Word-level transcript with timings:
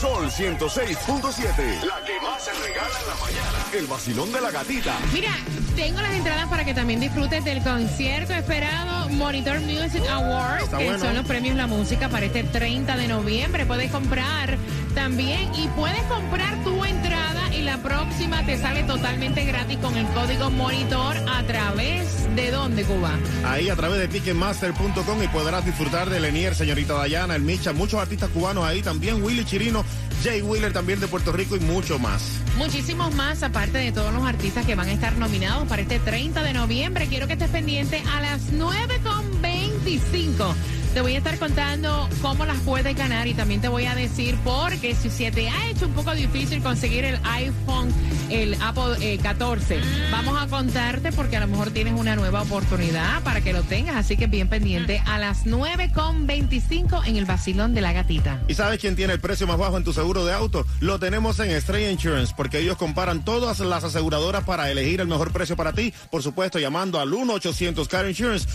Sol 0.00 0.30
106.7. 0.30 1.84
La 1.84 2.04
que 2.04 2.20
más 2.20 2.42
se 2.42 2.52
regala 2.52 2.98
en 3.00 3.08
la 3.08 3.14
mañana. 3.20 3.66
El 3.72 3.86
vacilón 3.86 4.32
de 4.32 4.40
la 4.40 4.50
gatita. 4.50 4.98
Mira, 5.12 5.30
tengo 5.76 6.00
las 6.00 6.14
entradas 6.14 6.48
para 6.48 6.64
que 6.64 6.74
también 6.74 7.00
disfrutes 7.00 7.44
del 7.44 7.62
concierto 7.62 8.32
esperado 8.32 9.08
Monitor 9.10 9.60
Music 9.60 10.02
Awards, 10.10 10.68
que 10.70 10.98
son 10.98 11.14
los 11.14 11.26
premios 11.26 11.56
La 11.56 11.66
Música 11.66 12.08
para 12.08 12.26
este 12.26 12.42
30 12.44 12.96
de 12.96 13.08
noviembre. 13.08 13.66
Puedes 13.66 13.90
comprar 13.90 14.58
también 14.94 15.54
y 15.54 15.68
puedes 15.68 16.02
comprar 16.04 16.62
tu 16.64 16.81
próxima 17.82 18.44
te 18.46 18.58
sale 18.58 18.84
totalmente 18.84 19.44
gratis 19.44 19.78
con 19.78 19.96
el 19.96 20.06
código 20.08 20.50
Monitor 20.50 21.16
a 21.28 21.42
través 21.42 22.34
de 22.34 22.50
dónde, 22.50 22.84
Cuba. 22.84 23.12
Ahí 23.44 23.68
a 23.68 23.76
través 23.76 23.98
de 23.98 24.08
Ticketmaster.com 24.08 25.22
y 25.22 25.28
podrás 25.28 25.64
disfrutar 25.64 26.08
de 26.08 26.20
Lenier, 26.20 26.54
señorita 26.54 26.94
Dayana, 26.94 27.34
el 27.34 27.42
Micha, 27.42 27.72
muchos 27.72 28.00
artistas 28.00 28.30
cubanos 28.30 28.64
ahí 28.64 28.82
también, 28.82 29.22
Willy 29.22 29.44
Chirino, 29.44 29.84
Jay 30.22 30.40
Wheeler 30.40 30.72
también 30.72 31.00
de 31.00 31.08
Puerto 31.08 31.32
Rico 31.32 31.56
y 31.56 31.60
mucho 31.60 31.98
más. 31.98 32.22
Muchísimos 32.56 33.14
más, 33.14 33.42
aparte 33.42 33.78
de 33.78 33.92
todos 33.92 34.14
los 34.14 34.24
artistas 34.24 34.64
que 34.64 34.74
van 34.74 34.88
a 34.88 34.92
estar 34.92 35.16
nominados 35.16 35.66
para 35.68 35.82
este 35.82 35.98
30 35.98 36.42
de 36.42 36.52
noviembre. 36.52 37.06
Quiero 37.08 37.26
que 37.26 37.32
estés 37.32 37.50
pendiente 37.50 38.02
a 38.14 38.20
las 38.20 38.52
9.25. 38.52 40.54
Te 40.94 41.00
voy 41.00 41.14
a 41.14 41.18
estar 41.18 41.38
contando 41.38 42.06
cómo 42.20 42.44
las 42.44 42.58
puedes 42.60 42.94
ganar 42.94 43.26
y 43.26 43.32
también 43.32 43.62
te 43.62 43.68
voy 43.68 43.86
a 43.86 43.94
decir 43.94 44.36
porque 44.44 44.94
si 44.94 45.08
se 45.08 45.30
te 45.30 45.48
ha 45.48 45.70
hecho 45.70 45.86
un 45.86 45.94
poco 45.94 46.14
difícil 46.14 46.62
conseguir 46.62 47.06
el 47.06 47.18
iPhone, 47.24 47.88
el 48.28 48.54
Apple 48.60 48.96
eh, 49.00 49.16
14, 49.16 49.80
vamos 50.10 50.40
a 50.40 50.46
contarte 50.48 51.10
porque 51.12 51.38
a 51.38 51.40
lo 51.40 51.46
mejor 51.46 51.70
tienes 51.70 51.94
una 51.94 52.14
nueva 52.14 52.42
oportunidad 52.42 53.22
para 53.22 53.40
que 53.40 53.54
lo 53.54 53.62
tengas. 53.62 53.96
Así 53.96 54.18
que 54.18 54.26
bien 54.26 54.48
pendiente 54.48 55.02
a 55.06 55.18
las 55.18 55.46
9.25 55.46 57.06
en 57.06 57.16
el 57.16 57.24
vacilón 57.24 57.72
de 57.72 57.80
la 57.80 57.94
gatita. 57.94 58.42
¿Y 58.46 58.54
sabes 58.54 58.78
quién 58.78 58.94
tiene 58.94 59.14
el 59.14 59.20
precio 59.20 59.46
más 59.46 59.56
bajo 59.56 59.78
en 59.78 59.84
tu 59.84 59.94
seguro 59.94 60.26
de 60.26 60.34
auto? 60.34 60.66
Lo 60.80 60.98
tenemos 60.98 61.40
en 61.40 61.52
Estrella 61.52 61.90
Insurance 61.90 62.34
porque 62.36 62.58
ellos 62.58 62.76
comparan 62.76 63.24
todas 63.24 63.60
las 63.60 63.82
aseguradoras 63.82 64.44
para 64.44 64.70
elegir 64.70 65.00
el 65.00 65.08
mejor 65.08 65.32
precio 65.32 65.56
para 65.56 65.72
ti. 65.72 65.94
Por 66.10 66.22
supuesto, 66.22 66.58
llamando 66.58 67.00
al 67.00 67.10
1-800-CAR 67.10 68.08
Insurance, 68.08 68.46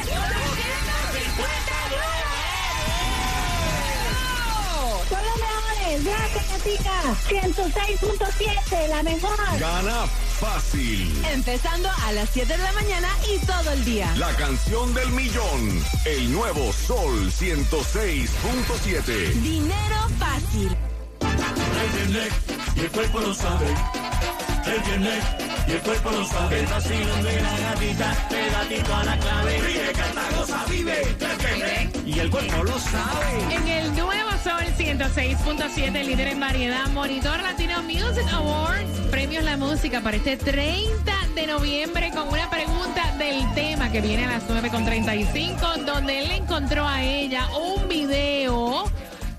Son 5.09 5.25
los 5.25 5.37
mejores. 5.37 6.05
Gracias, 6.05 6.49
Gatica. 6.51 7.03
106.7, 7.29 8.89
la 8.89 9.03
mejor. 9.03 9.37
Gana 9.59 10.07
fácil. 10.41 11.25
Empezando 11.33 11.89
a 12.05 12.13
las 12.13 12.29
7 12.31 12.57
de 12.57 12.63
la 12.63 12.73
mañana 12.73 13.09
y 13.33 13.39
todo 13.47 13.73
el 13.73 13.85
día. 13.85 14.13
La 14.17 14.35
canción 14.37 14.95
del 14.95 15.11
millón. 15.11 15.85
El 16.05 16.33
nuevo 16.33 16.73
Sol 16.73 17.33
106.7. 17.33 19.33
Dinero 19.41 20.09
fácil. 20.19 20.77
Y 22.77 22.81
el 22.81 22.91
cuerpo 22.91 23.21
lo 23.21 23.35
sabe. 23.35 23.67
El 24.67 24.83
tiene 24.83 25.21
y 25.69 25.73
el 25.73 25.81
cuerpo 25.81 26.11
lo 26.11 26.25
sabe. 26.25 26.61
El 26.61 26.67
vacilón 26.67 27.23
de 27.23 27.41
la 27.41 27.59
gatita, 27.59 28.29
pegadito 28.29 28.95
a 28.95 29.05
la 29.05 29.19
clave. 29.19 29.59
Ríe, 29.61 29.93
canta, 29.93 30.23
goza, 30.37 30.65
vive. 30.69 31.03
El 31.03 32.09
y 32.09 32.19
el 32.19 32.31
cuerpo 32.31 32.65
lo 32.65 32.79
sabe. 32.79 33.55
En 33.55 33.69
el 33.69 33.95
nuevo 33.95 34.31
Sol 34.43 34.65
106.7, 34.79 36.05
líder 36.05 36.29
en 36.29 36.41
variedad, 36.41 36.87
Monitor 36.89 37.41
Latino 37.43 37.83
Music 37.83 38.27
Awards, 38.33 38.89
premios 39.11 39.45
La 39.45 39.57
Música 39.57 40.01
para 40.01 40.17
este 40.17 40.37
30 40.37 41.13
de 41.35 41.47
noviembre 41.47 42.11
con 42.13 42.29
una 42.29 42.49
pregunta 42.49 43.13
del 43.19 43.53
tema 43.55 43.91
que 43.91 44.01
viene 44.01 44.25
a 44.25 44.29
las 44.29 44.49
9.35, 44.49 45.85
donde 45.85 46.21
él 46.21 46.31
encontró 46.31 46.87
a 46.87 47.03
ella 47.03 47.49
un 47.59 47.89
video 47.89 48.85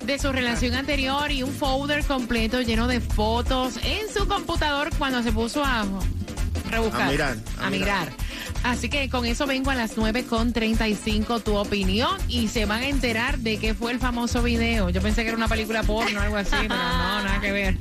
de 0.07 0.17
su 0.17 0.31
relación 0.31 0.73
anterior 0.73 1.31
y 1.33 1.43
un 1.43 1.51
folder 1.51 2.03
completo 2.05 2.61
lleno 2.61 2.87
de 2.87 3.01
fotos 3.01 3.77
en 3.83 4.07
su 4.11 4.25
computador 4.25 4.89
cuando 4.97 5.21
se 5.21 5.33
puso 5.33 5.63
a 5.63 5.85
rebuscar. 6.71 7.01
A 7.01 7.11
mirar, 7.11 7.37
a 7.59 7.67
a 7.67 7.69
mirar. 7.69 8.26
Así 8.63 8.89
que 8.89 9.09
con 9.09 9.25
eso 9.25 9.45
vengo 9.45 9.71
a 9.71 9.75
las 9.75 9.97
9.35 9.97 11.43
tu 11.43 11.55
opinión 11.55 12.17
y 12.27 12.47
se 12.47 12.65
van 12.65 12.83
a 12.83 12.87
enterar 12.87 13.39
de 13.39 13.57
qué 13.57 13.73
fue 13.73 13.91
el 13.91 13.99
famoso 13.99 14.43
video. 14.43 14.89
Yo 14.89 15.01
pensé 15.01 15.23
que 15.23 15.29
era 15.29 15.37
una 15.37 15.47
película 15.47 15.83
porno 15.83 16.19
o 16.19 16.23
algo 16.23 16.37
así, 16.37 16.51
pero 16.51 16.75
no, 16.75 16.77
nada 17.23 17.39
que 17.41 17.51
ver. 17.51 17.77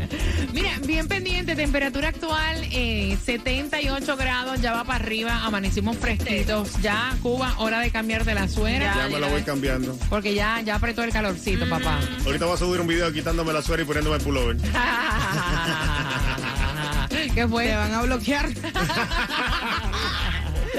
Mira, 0.53 0.71
bien 0.87 1.09
pendiente, 1.09 1.57
temperatura 1.57 2.09
actual 2.09 2.67
eh, 2.73 3.17
78 3.25 4.17
grados, 4.17 4.61
ya 4.61 4.73
va 4.73 4.85
para 4.85 5.05
arriba, 5.05 5.45
amanecimos 5.45 5.97
fresquitos. 5.97 6.73
Ya, 6.81 7.17
Cuba, 7.23 7.55
hora 7.59 7.81
de 7.81 7.91
cambiar 7.91 8.25
de 8.25 8.35
la 8.35 8.49
suera. 8.49 8.95
Ya 8.95 9.09
me 9.09 9.21
la 9.21 9.29
voy 9.29 9.43
cambiando. 9.43 9.97
Porque 10.09 10.35
ya, 10.35 10.61
ya 10.61 10.77
apretó 10.77 11.03
el 11.03 11.13
calorcito, 11.13 11.69
papá. 11.69 11.99
Ahorita 12.25 12.47
voy 12.47 12.55
a 12.55 12.59
subir 12.59 12.81
un 12.81 12.87
video 12.87 13.13
quitándome 13.13 13.53
la 13.53 13.63
suera 13.63 13.83
y 13.83 13.85
poniéndome 13.85 14.17
el 14.17 14.23
pullover. 14.23 14.57
¿Qué 17.35 17.49
fue? 17.49 17.67
Te 17.67 17.77
van 17.77 17.93
a 17.93 18.03
bloquear. 18.03 18.49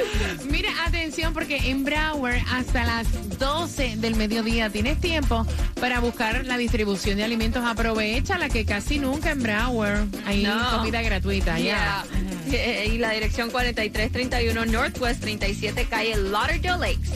Mira, 0.49 0.69
atención, 0.85 1.33
porque 1.33 1.57
en 1.69 1.83
Broward 1.83 2.39
hasta 2.51 2.83
las 2.85 3.07
12 3.39 3.95
del 3.97 4.15
mediodía 4.15 4.69
tienes 4.69 4.99
tiempo 4.99 5.45
para 5.79 5.99
buscar 5.99 6.45
la 6.45 6.57
distribución 6.57 7.17
de 7.17 7.23
alimentos. 7.23 7.63
Aprovecha 7.65 8.37
la 8.37 8.49
que 8.49 8.65
casi 8.65 8.99
nunca 8.99 9.31
en 9.31 9.43
Broward 9.43 10.07
hay 10.25 10.43
No. 10.43 10.77
comida 10.77 11.01
gratuita. 11.01 11.57
Ya. 11.59 11.63
Yeah. 11.63 12.05
Eh, 12.51 12.91
Y 12.93 12.97
la 12.97 13.11
dirección 13.11 13.49
4331 13.51 14.65
Northwest 14.65 15.21
37 15.21 15.85
calle 15.89 16.15
Lauderdale 16.15 16.77
Lakes. 16.79 17.09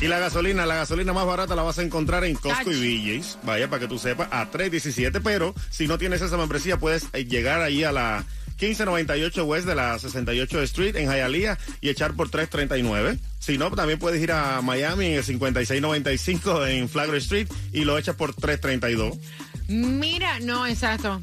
Y 0.00 0.08
la 0.08 0.18
gasolina, 0.18 0.66
la 0.66 0.74
gasolina 0.74 1.12
más 1.12 1.24
barata 1.24 1.54
la 1.54 1.62
vas 1.62 1.78
a 1.78 1.82
encontrar 1.82 2.24
en 2.24 2.34
Costco 2.34 2.68
Ach. 2.70 2.76
y 2.76 3.16
BJ's. 3.18 3.38
Vaya, 3.44 3.68
para 3.70 3.80
que 3.80 3.88
tú 3.88 3.98
sepas, 3.98 4.28
a 4.30 4.50
3.17. 4.50 5.20
Pero 5.22 5.54
si 5.70 5.86
no 5.86 5.96
tienes 5.98 6.20
esa 6.20 6.36
membresía, 6.36 6.76
puedes 6.78 7.06
eh, 7.14 7.24
llegar 7.24 7.62
ahí 7.62 7.84
a 7.84 7.92
la 7.92 8.24
1598 8.60 9.44
West 9.44 9.66
de 9.66 9.74
la 9.74 9.98
68 9.98 10.62
Street 10.62 10.96
en 10.96 11.10
Hialeah 11.10 11.58
y 11.80 11.88
echar 11.88 12.14
por 12.14 12.30
3.39. 12.30 13.18
Si 13.38 13.58
no, 13.58 13.70
también 13.70 13.98
puedes 13.98 14.22
ir 14.22 14.32
a 14.32 14.62
Miami 14.62 15.06
en 15.06 15.14
el 15.14 15.24
5695 15.24 16.66
en 16.66 16.88
Flagler 16.88 17.16
Street 17.16 17.48
y 17.72 17.84
lo 17.84 17.98
echas 17.98 18.16
por 18.16 18.34
3.32. 18.34 19.18
Mira, 19.68 20.40
no, 20.40 20.66
exacto. 20.66 21.20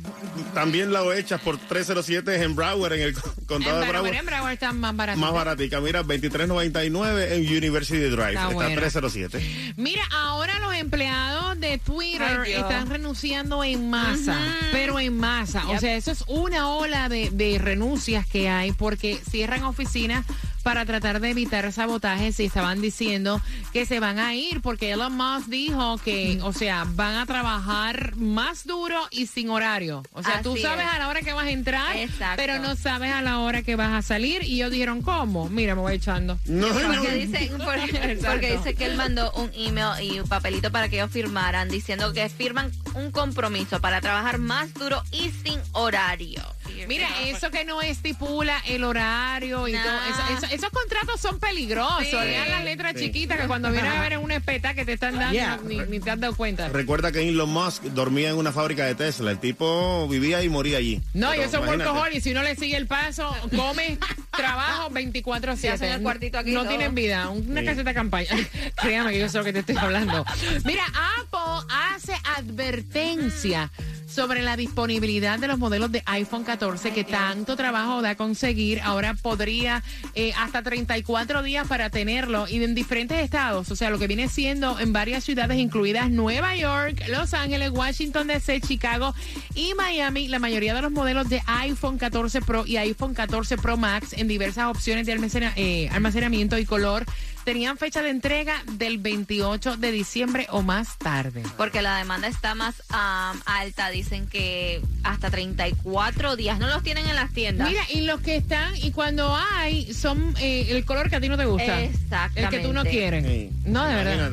También 0.54 0.92
lo 0.92 1.14
echas 1.14 1.40
por 1.42 1.58
307 1.58 2.42
en 2.44 2.56
Broward, 2.56 2.94
en 2.94 3.02
el 3.02 3.14
co- 3.14 3.34
condado 3.46 3.78
En 3.82 3.86
de 3.86 3.92
Broward, 3.92 4.14
en 4.16 4.26
Broward 4.26 4.54
está 4.54 4.74
más 4.74 4.96
barato. 4.96 5.20
Más 5.20 5.32
baratica, 5.34 5.80
mira, 5.80 6.04
23.99 6.04 7.32
en 7.34 7.42
University 7.58 8.00
Drive. 8.00 8.30
Está 8.30 8.44
Está, 8.44 8.54
bueno. 8.54 8.76
307. 8.76 9.74
Mira, 9.78 10.02
ahora 10.12 10.60
los 10.60 10.74
empleados 10.76 11.60
de 11.60 11.78
Twitter 11.78 12.42
Ay, 12.46 12.54
están 12.54 12.90
renunciando 12.90 13.64
en 13.64 13.90
masa, 13.90 14.38
pero 14.72 15.00
en 15.00 15.18
masa. 15.18 15.68
O 15.70 15.80
sea, 15.80 15.96
eso 15.96 16.12
es 16.12 16.24
una 16.28 16.70
ola 16.70 17.10
de, 17.10 17.30
de 17.32 17.58
renuncias 17.60 18.26
que 18.26 18.50
hay 18.50 18.72
porque 18.72 19.20
cierran 19.30 19.64
oficinas 19.64 20.26
para 20.62 20.86
tratar 20.86 21.20
de 21.20 21.30
evitar 21.30 21.72
sabotajes 21.72 22.40
y 22.40 22.46
estaban 22.46 22.82
diciendo 22.82 23.42
que 23.74 23.86
se 23.86 24.00
van 24.00 24.20
a 24.20 24.36
ir 24.36 24.62
porque 24.62 24.92
Elon 24.92 25.16
Musk 25.16 25.48
dijo 25.48 25.98
que, 25.98 26.40
o 26.44 26.54
sea, 26.54 26.86
van 26.88 27.16
a 27.16 27.26
trabajar 27.26 28.16
más 28.16 28.66
duro 28.66 28.98
y 29.12 29.28
sin 29.28 29.50
horario. 29.50 30.04
O 30.14 30.24
sea, 30.24 30.42
tú 30.42 30.56
sabes 30.58 30.86
es. 30.86 30.94
a 30.94 31.00
la 31.00 31.08
hora 31.08 31.22
que 31.22 31.34
vas 31.34 31.46
a 31.46 31.52
entrar, 31.52 31.96
Exacto. 31.96 32.36
pero 32.38 32.60
no 32.60 32.76
sabes 32.76 33.12
a 33.14 33.22
la 33.22 33.40
hora 33.40 33.64
que 33.64 33.76
vas 33.76 33.92
a 33.92 34.02
salir. 34.02 34.44
Y 34.44 34.56
ellos 34.56 34.72
dijeron, 34.72 35.02
¿cómo? 35.02 35.50
Mira, 35.50 35.76
me 35.76 35.82
voy 35.82 35.96
echando. 35.96 36.38
No, 36.46 36.68
no, 36.68 36.74
Porque 36.74 37.14
dice, 37.16 37.52
porque 38.28 38.58
dice 38.58 38.74
que 38.76 38.86
él 38.86 38.96
mandó 38.96 39.32
un 39.34 39.52
email 39.54 40.04
y 40.04 40.20
un 40.20 40.28
papelito 40.28 40.72
para 40.72 40.90
que 40.90 40.98
ellos 40.98 41.12
firmaran 41.12 41.70
diciendo 41.70 42.14
que 42.14 42.28
firman 42.30 42.72
un 42.94 43.12
compromiso 43.12 43.80
para 43.82 44.02
trabajar 44.02 44.38
más 44.38 44.74
duro 44.74 45.02
y 45.12 45.32
sin 45.32 45.60
horario. 45.74 46.42
Mira, 46.88 47.08
eso 47.26 47.50
que 47.52 47.66
no 47.66 47.82
estipula 47.82 48.62
el 48.68 48.84
horario 48.84 49.68
y 49.68 49.74
Nah. 49.74 49.84
todo, 49.84 49.98
eso- 50.10 50.46
eso- 50.46 50.56
esos 50.56 50.70
contratos 50.70 51.20
son 51.22 51.40
peligrosos. 51.40 52.06
Sí. 52.10 52.12
Lean 52.16 52.50
las 52.50 52.64
letras 52.64 52.94
Sí. 52.96 53.06
chiquitas 53.06 53.40
que 53.40 53.48
cuando 53.48 53.72
vienes 53.72 53.92
a 53.92 54.02
ver 54.02 54.14
en 54.14 54.20
una 54.20 54.36
espeta 54.36 54.74
que 54.74 54.86
te 54.86 54.94
están 54.94 55.16
dando 55.16 55.34
Yeah. 55.34 55.60
ni, 55.66 55.78
ni 55.80 56.00
te 56.00 56.12
has 56.12 56.20
dado 56.20 56.36
cuenta. 56.36 56.70
Recuerda 56.70 57.12
que 57.12 57.28
Elon 57.28 57.50
Musk 57.50 57.84
dormía 57.84 58.30
en 58.30 58.36
una 58.38 58.52
fábrica 58.52 58.86
de 58.86 58.96
Tesla. 58.96 59.32
El 59.32 59.40
tipo 59.40 60.08
vivía 60.08 60.44
y 60.44 60.50
moría 60.50 60.78
allí. 60.78 61.02
No, 61.14 61.34
y 61.34 61.38
Pero 61.38 61.44
eso 61.50 61.58
es 62.06 62.16
y 62.16 62.22
si 62.22 62.34
no 62.34 62.44
le 62.44 62.56
sigue 62.56 62.76
el 62.78 62.88
paso, 62.88 63.36
come, 63.56 63.98
trabajo 64.32 64.90
Se 64.90 64.90
hacen 64.90 65.14
24-7. 65.14 65.94
el 65.96 66.02
cuartito 66.02 66.38
aquí 66.40 66.52
y 66.52 66.54
no 66.54 66.62
todo. 66.62 66.70
tienen 66.70 66.96
vida, 66.96 67.30
una 67.30 67.62
Sí. 67.62 67.66
caseta 67.66 67.90
de 67.90 67.94
campaña. 67.94 68.30
Créame 68.82 69.12
que 69.14 69.20
yo 69.20 69.30
sé 69.30 69.38
lo 69.38 69.44
que 69.44 69.54
te 69.54 69.60
estoy 69.60 69.78
hablando. 69.78 70.26
Mira, 70.66 70.84
Apple 71.20 71.68
hace 71.94 72.14
advertencia 72.38 73.72
sobre 74.12 74.42
la 74.42 74.58
disponibilidad 74.58 75.40
de 75.40 75.48
los 75.48 75.58
modelos 75.58 75.92
de 75.92 76.04
iPhone 76.06 76.44
14 76.44 76.92
que 76.92 77.04
tanto 77.04 77.56
trabajo 77.56 78.02
da 78.02 78.16
conseguir. 78.16 78.82
Ahora 78.82 79.14
podría 79.14 79.84
eh, 80.16 80.34
hasta 80.38 80.62
34 80.62 81.44
días 81.44 81.68
para 81.68 81.90
tenerlo 81.90 82.48
y 82.48 82.64
en 82.64 82.76
diferentes 82.76 83.20
estados, 83.20 83.72
o 83.72 83.76
sea, 83.76 83.90
lo 83.90 84.00
que 84.00 84.08
viene 84.08 84.28
siendo 84.28 84.80
en 84.80 84.94
varias 84.94 85.24
ciudades 85.24 85.58
incluidas 85.58 86.10
Nueva 86.10 86.56
York, 86.56 87.04
Los 87.08 87.34
Ángeles, 87.34 87.72
Washington 87.72 88.28
DC, 88.28 88.62
Chicago 88.62 89.14
y 89.56 89.74
Miami, 89.76 90.28
la 90.28 90.40
mayoría 90.40 90.74
de 90.74 90.82
los 90.82 90.92
modelos 90.92 91.30
de 91.30 91.42
iPhone 91.46 91.98
14 91.98 92.42
Pro 92.42 92.66
y 92.66 92.78
iPhone 92.78 93.14
14 93.14 93.58
Pro 93.58 93.78
Max 93.78 94.14
en 94.14 94.28
diversas 94.28 94.66
opciones 94.66 95.06
de 95.06 95.12
eh, 95.56 95.90
almacenamiento 95.92 96.58
y 96.58 96.66
color 96.66 97.06
tenían 97.44 97.78
fecha 97.78 98.02
de 98.02 98.10
entrega 98.10 98.64
del 98.74 98.98
28 98.98 99.78
de 99.78 99.92
diciembre 99.92 100.48
o 100.50 100.62
más 100.62 100.98
tarde. 100.98 101.44
Porque 101.58 101.82
la 101.82 101.98
demanda 101.98 102.28
está 102.28 102.56
más 102.56 102.84
am, 102.90 103.40
alta, 103.46 103.90
dicen 103.90 104.28
que 104.28 104.82
hasta 105.04 105.30
34 105.30 106.36
días. 106.36 106.60
No 106.60 106.68
los 106.68 106.84
tienen 106.84 107.08
en 107.08 107.16
las 107.16 107.32
tiendas. 107.32 107.70
Mira, 107.70 107.82
y 107.90 108.02
los 108.02 108.22
que 108.22 108.36
están, 108.36 108.76
y 108.78 108.92
cuando 108.92 109.36
hay, 109.36 109.94
son 109.94 110.36
eh, 110.40 110.68
el 110.70 110.86
color 110.86 111.10
que 111.10 111.18
a 111.18 111.22
ti 111.22 111.30
no 111.30 111.38
te 111.38 111.46
gusta. 111.46 111.82
Exactamente. 111.82 112.42
El 112.42 112.50
que 112.50 112.68
tú 112.68 112.74
no 112.74 112.84
quieres. 112.84 113.26
Sí. 113.26 113.50
No, 113.66 113.86
de 113.86 113.96
verdad. 113.96 114.32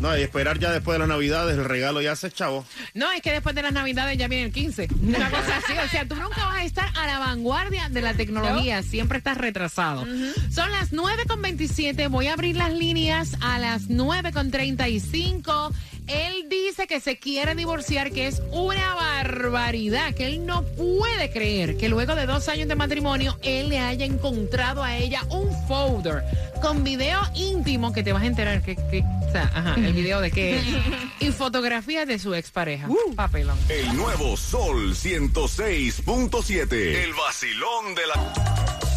No, 0.00 0.16
y 0.16 0.22
esperar 0.22 0.58
ya 0.58 0.70
después 0.72 0.94
de 0.94 1.00
las 1.00 1.08
navidades, 1.08 1.58
el 1.58 1.64
regalo 1.64 2.00
ya 2.00 2.16
se 2.16 2.30
chavo. 2.30 2.64
No, 2.94 3.12
es 3.12 3.20
que 3.22 3.32
después 3.32 3.54
de 3.54 3.62
las 3.62 3.72
navidades 3.72 4.16
ya 4.18 4.28
viene 4.28 4.46
el 4.46 4.52
15. 4.52 4.88
Una 5.02 5.30
cosa 5.30 5.58
así. 5.58 5.72
O 5.84 5.88
sea, 5.88 6.06
tú 6.08 6.16
nunca 6.16 6.46
vas 6.46 6.56
a 6.56 6.64
estar 6.64 6.88
a 6.96 7.06
la 7.06 7.18
vanguardia 7.18 7.88
de 7.90 8.00
la 8.00 8.14
tecnología. 8.14 8.82
Siempre 8.82 9.18
estás 9.18 9.36
retrasado. 9.36 10.06
Son 10.50 10.70
las 10.72 10.92
9.27. 10.92 12.08
Voy 12.08 12.28
a 12.28 12.32
abrir 12.32 12.56
las 12.56 12.72
líneas 12.72 13.36
a 13.40 13.58
las 13.58 13.88
9.35. 13.88 15.72
Él 16.06 16.46
dice 16.48 16.86
que 16.88 16.98
se 17.00 17.18
quiere 17.18 17.54
divorciar, 17.54 18.10
que 18.10 18.26
es 18.26 18.42
una 18.50 18.94
barbaridad, 18.94 20.12
que 20.14 20.26
él 20.26 20.44
no 20.44 20.62
puede 20.64 21.30
creer 21.30 21.76
que 21.76 21.88
luego 21.88 22.16
de 22.16 22.26
dos 22.26 22.48
años 22.48 22.66
de 22.68 22.74
matrimonio 22.74 23.38
él 23.42 23.68
le 23.68 23.78
haya 23.78 24.06
encontrado 24.06 24.82
a 24.82 24.96
ella 24.96 25.22
un 25.30 25.48
folder 25.68 26.24
con 26.60 26.82
video 26.82 27.20
íntimo 27.34 27.92
que 27.92 28.02
te 28.02 28.12
vas 28.12 28.22
a 28.24 28.26
enterar 28.26 28.60
que, 28.62 28.74
que- 28.76 29.04
o 29.30 29.32
sea, 29.32 29.50
ajá, 29.54 29.76
el 29.76 29.92
video 29.92 30.20
de 30.20 30.32
qué 30.32 30.58
es, 30.58 30.64
y 31.20 31.30
fotografías 31.30 32.04
de 32.08 32.18
su 32.18 32.34
expareja. 32.34 32.88
Papelón. 33.14 33.56
El 33.68 33.96
nuevo 33.96 34.36
Sol 34.36 34.92
106.7. 34.92 36.72
El 36.72 37.14
vacilón 37.14 37.94
de 37.94 38.06
la... 38.08 38.89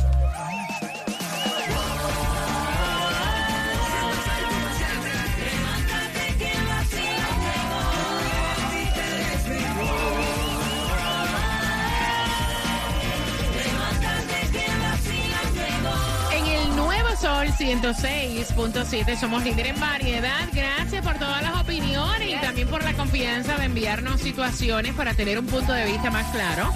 106.7 17.57 19.19
somos 19.19 19.44
líder 19.44 19.67
en 19.67 19.79
variedad. 19.79 20.47
Gracias 20.53 21.05
por 21.05 21.17
todas 21.19 21.41
las 21.44 21.61
opiniones 21.61 22.29
y 22.29 22.35
también 22.41 22.67
por 22.67 22.83
la 22.83 22.94
confianza 22.94 23.57
de 23.57 23.65
enviarnos 23.65 24.21
situaciones 24.21 24.94
para 24.94 25.13
tener 25.13 25.38
un 25.38 25.45
punto 25.45 25.71
de 25.71 25.85
vista 25.85 26.09
más 26.09 26.31
claro. 26.31 26.73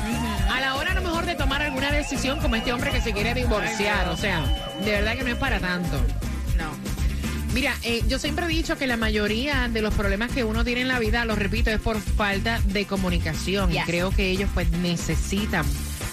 A 0.51 0.61
la 0.61 0.75
hora 0.75 0.91
a 0.91 0.95
lo 0.95 1.01
mejor 1.01 1.25
de 1.25 1.35
tomar 1.35 1.61
alguna 1.61 1.91
decisión 1.91 2.39
como 2.39 2.55
este 2.55 2.73
hombre 2.73 2.91
que 2.91 3.01
se 3.01 3.11
quiere 3.11 3.33
divorciar. 3.33 4.09
O 4.09 4.17
sea, 4.17 4.43
de 4.83 4.91
verdad 4.91 5.15
que 5.15 5.23
no 5.23 5.31
es 5.31 5.37
para 5.37 5.59
tanto. 5.59 5.97
No. 6.57 6.71
Mira, 7.53 7.73
eh, 7.83 8.03
yo 8.07 8.19
siempre 8.19 8.45
he 8.45 8.49
dicho 8.49 8.77
que 8.77 8.85
la 8.85 8.97
mayoría 8.97 9.67
de 9.69 9.81
los 9.81 9.93
problemas 9.93 10.31
que 10.31 10.43
uno 10.43 10.63
tiene 10.63 10.81
en 10.81 10.87
la 10.87 10.99
vida, 10.99 11.25
lo 11.25 11.35
repito, 11.35 11.71
es 11.71 11.79
por 11.81 11.99
falta 11.99 12.61
de 12.65 12.85
comunicación. 12.85 13.73
Y 13.73 13.79
creo 13.81 14.11
que 14.11 14.29
ellos 14.29 14.49
pues 14.53 14.69
necesitan 14.71 15.65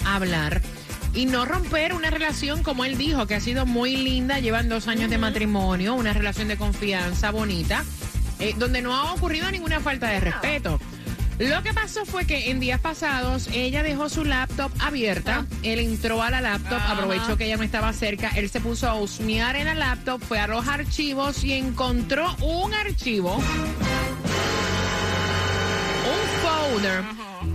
hablar 0.07 0.63
y 1.15 1.27
no 1.27 1.45
romper 1.45 1.95
una 1.95 2.11
relación 2.11 2.63
como 2.63 2.85
él 2.85 2.99
dijo, 2.99 3.27
que 3.27 3.37
ha 3.37 3.41
sido 3.41 3.67
muy 3.67 3.97
linda, 3.97 4.41
llevan 4.41 4.69
dos 4.69 4.89
años 4.89 5.11
de 5.11 5.19
matrimonio, 5.19 5.95
una 5.95 6.13
relación 6.13 6.49
de 6.49 6.57
confianza 6.57 7.31
bonita, 7.31 7.85
eh, 8.41 8.55
donde 8.59 8.83
no 8.83 8.95
ha 8.95 9.13
ocurrido 9.13 9.51
ninguna 9.51 9.81
falta 9.81 10.09
de 10.09 10.21
respeto. 10.21 10.81
Lo 11.39 11.63
que 11.65 11.73
pasó 11.73 12.05
fue 12.05 12.27
que 12.27 12.51
en 12.51 12.61
días 12.61 12.81
pasados 12.81 13.49
ella 13.53 13.83
dejó 13.83 14.09
su 14.09 14.25
laptop 14.25 14.71
abierta, 14.79 15.47
él 15.63 15.81
entró 15.81 16.23
a 16.23 16.31
la 16.31 16.41
laptop, 16.41 16.81
aprovechó 16.87 17.37
que 17.37 17.47
ella 17.47 17.57
no 17.57 17.65
estaba 17.65 17.93
cerca, 17.93 18.29
él 18.37 18.49
se 18.51 18.61
puso 18.61 18.89
a 18.89 18.95
husmear 18.95 19.57
en 19.57 19.65
la 19.67 19.75
laptop, 19.75 20.23
fue 20.23 20.39
a 20.39 20.47
los 20.47 20.69
archivos 20.69 21.43
y 21.43 21.55
encontró 21.55 22.37
un 22.41 22.73
archivo, 22.73 23.37
un 23.37 23.43
folder, 26.43 27.03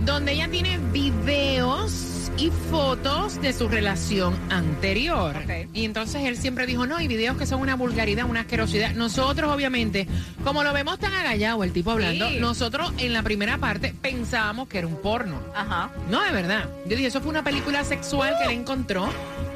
donde 0.04 0.32
ella 0.32 0.50
tiene 0.50 0.76
videos 0.92 2.09
y 2.40 2.50
fotos 2.70 3.40
de 3.42 3.52
su 3.52 3.68
relación 3.68 4.34
anterior. 4.48 5.36
Y 5.74 5.84
entonces 5.84 6.22
él 6.24 6.38
siempre 6.38 6.66
dijo, 6.66 6.86
no, 6.86 6.96
hay 6.96 7.06
videos 7.06 7.36
que 7.36 7.44
son 7.44 7.60
una 7.60 7.74
vulgaridad, 7.76 8.24
una 8.24 8.40
asquerosidad. 8.40 8.92
Nosotros, 8.94 9.52
obviamente, 9.54 10.06
como 10.42 10.62
lo 10.64 10.72
vemos 10.72 10.98
tan 10.98 11.12
agallado 11.12 11.62
el 11.64 11.72
tipo 11.72 11.90
hablando, 11.90 12.28
Sí. 12.30 12.38
nosotros 12.40 12.92
en 12.98 13.12
la 13.12 13.22
primera 13.22 13.58
parte 13.58 13.94
pensábamos 14.00 14.68
que 14.68 14.78
era 14.78 14.86
un 14.86 14.96
porno. 14.96 15.38
Ajá. 15.54 15.90
No, 16.10 16.22
de 16.22 16.30
verdad. 16.32 16.64
Yo 16.86 16.96
dije, 16.96 17.08
eso 17.08 17.20
fue 17.20 17.30
una 17.30 17.44
película 17.44 17.84
sexual 17.84 18.34
que 18.38 18.44
él 18.52 18.58
encontró 18.60 19.08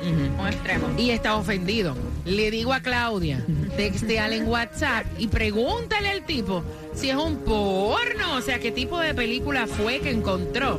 Un 0.03 0.47
extremo. 0.47 0.89
y 0.99 1.11
está 1.11 1.37
ofendido. 1.37 1.97
Le 2.27 2.51
digo 2.51 2.73
a 2.75 2.81
Claudia, 2.81 3.43
texteale 3.79 4.37
en 4.37 4.47
WhatsApp 4.47 5.07
y 5.19 5.29
pregúntale 5.29 6.11
al 6.11 6.25
tipo 6.27 6.63
si 6.95 7.09
es 7.11 7.17
un 7.17 7.39
porno, 7.39 8.35
o 8.37 8.41
sea, 8.43 8.59
qué 8.59 8.71
tipo 8.73 8.99
de 8.99 9.15
película 9.15 9.67
fue 9.67 10.01
que 10.01 10.11
encontró. 10.11 10.79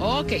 Ok. 0.00 0.32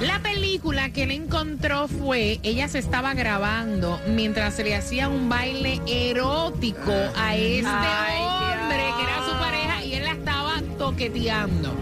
La 0.00 0.18
película 0.20 0.90
que 0.92 1.02
él 1.02 1.10
encontró 1.10 1.86
fue, 1.88 2.40
ella 2.42 2.68
se 2.68 2.78
estaba 2.78 3.12
grabando 3.14 4.00
mientras 4.08 4.58
le 4.58 4.74
hacía 4.74 5.08
un 5.08 5.28
baile 5.28 5.80
erótico 5.86 6.92
a 7.16 7.36
este 7.36 7.68
Ay, 7.68 8.22
hombre 8.62 8.78
Dios. 8.78 8.96
que 8.96 9.02
era 9.02 9.24
su 9.26 9.32
pareja 9.38 9.84
y 9.84 9.94
él 9.94 10.04
la 10.04 10.12
estaba 10.12 10.62
toqueteando. 10.78 11.74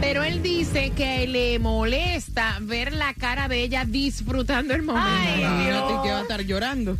Pero 0.00 0.22
él 0.22 0.40
dice 0.42 0.90
que 0.90 1.26
le 1.26 1.58
molesta 1.58 2.58
ver 2.60 2.92
la 2.92 3.12
cara 3.14 3.48
de 3.48 3.62
ella 3.62 3.84
disfrutando 3.84 4.72
el 4.74 4.82
momento. 4.82 5.08
Ay, 5.10 5.40
que 6.04 6.12
va 6.12 6.18
a 6.18 6.22
estar 6.22 6.42
llorando. 6.42 6.96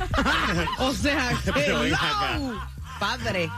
o 0.78 0.92
sea, 0.92 1.30
Pero 1.54 1.82
acá. 1.82 2.40
padre. 2.98 3.48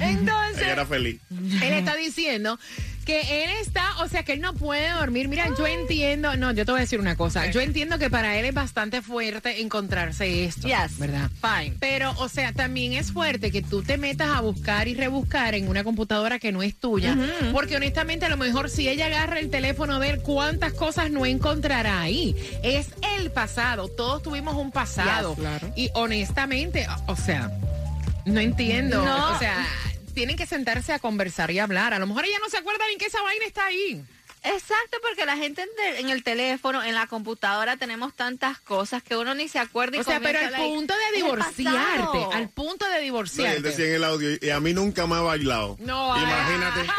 Entonces, 0.00 0.62
Ella 0.62 0.72
era 0.72 0.86
feliz. 0.86 1.20
él 1.30 1.72
está 1.72 1.96
diciendo 1.96 2.58
que 3.02 3.44
él 3.44 3.50
está, 3.60 3.84
o 4.02 4.08
sea, 4.08 4.22
que 4.24 4.32
él 4.34 4.40
no 4.40 4.54
puede 4.54 4.90
dormir. 4.90 5.28
Mira, 5.28 5.46
yo 5.58 5.66
entiendo, 5.66 6.36
no, 6.36 6.52
yo 6.52 6.64
te 6.64 6.72
voy 6.72 6.78
a 6.78 6.82
decir 6.82 7.00
una 7.00 7.16
cosa. 7.16 7.50
Yo 7.50 7.60
entiendo 7.60 7.98
que 7.98 8.08
para 8.10 8.36
él 8.38 8.44
es 8.44 8.54
bastante 8.54 9.02
fuerte 9.02 9.60
encontrarse 9.60 10.44
esto, 10.44 10.68
Yes. 10.68 10.98
¿verdad? 10.98 11.30
Fine. 11.40 11.76
Pero, 11.80 12.12
o 12.18 12.28
sea, 12.28 12.52
también 12.52 12.92
es 12.94 13.12
fuerte 13.12 13.50
que 13.50 13.62
tú 13.62 13.82
te 13.82 13.98
metas 13.98 14.28
a 14.36 14.40
buscar 14.40 14.88
y 14.88 14.94
rebuscar 14.94 15.54
en 15.54 15.68
una 15.68 15.84
computadora 15.84 16.38
que 16.38 16.52
no 16.52 16.62
es 16.62 16.76
tuya. 16.78 17.16
Porque 17.52 17.76
honestamente, 17.76 18.26
a 18.26 18.28
lo 18.28 18.36
mejor 18.36 18.70
si 18.70 18.88
ella 18.88 19.06
agarra 19.06 19.38
el 19.38 19.50
teléfono 19.50 19.98
de 19.98 20.10
él, 20.10 20.22
cuántas 20.22 20.72
cosas 20.72 21.10
no 21.10 21.26
encontrará 21.26 22.00
ahí. 22.02 22.36
Es 22.62 22.88
el 23.18 23.30
pasado. 23.30 23.88
Todos 23.88 24.22
tuvimos 24.22 24.54
un 24.56 24.70
pasado. 24.72 25.30
Yes, 25.34 25.40
claro. 25.40 25.72
Y 25.76 25.90
honestamente, 25.94 26.86
o- 27.06 27.12
o 27.12 27.16
sea, 27.16 27.50
no 28.24 28.40
entiendo. 28.40 29.04
No. 29.04 29.34
O 29.34 29.38
sea, 29.38 29.66
tienen 30.14 30.36
que 30.36 30.46
sentarse 30.46 30.92
a 30.92 30.98
conversar 30.98 31.50
y 31.50 31.58
hablar. 31.58 31.94
A 31.94 31.98
lo 31.98 32.06
mejor 32.06 32.24
ella 32.24 32.38
no 32.40 32.48
se 32.48 32.58
acuerda 32.58 32.84
ni 32.90 32.96
que 32.96 33.06
esa 33.06 33.22
vaina 33.22 33.44
está 33.46 33.66
ahí. 33.66 34.04
Exacto, 34.44 34.98
porque 35.02 35.24
la 35.26 35.36
gente 35.36 35.64
en, 35.98 36.10
el 36.10 36.22
teléfono, 36.24 36.82
en 36.82 36.94
la 36.94 37.06
computadora, 37.06 37.76
tenemos 37.76 38.14
tantas 38.14 38.58
cosas 38.60 39.02
que 39.02 39.16
uno 39.16 39.34
ni 39.34 39.48
se 39.48 39.58
acuerda. 39.58 39.96
Y 39.96 40.00
O 40.00 40.04
sea, 40.04 40.20
pero 40.20 40.38
al 40.40 40.52
punto 40.54 40.94
de 40.94 41.00
"Es 41.00 41.08
el 41.16 41.22
divorciarte, 41.22 42.00
pasado". 42.02 42.32
al 42.32 42.48
punto 42.50 42.84
de 42.86 42.96
No, 42.96 43.00
divorciarte. 43.02 43.56
él 43.56 43.62
decía 43.62 43.86
en 43.86 43.94
el 43.94 44.04
audio, 44.04 44.30
y 44.40 44.50
a 44.50 44.60
mí 44.60 44.72
nunca 44.72 45.06
me 45.06 45.14
ha 45.16 45.20
bailado. 45.20 45.76
No. 45.80 46.16
Imagínate. 46.16 46.80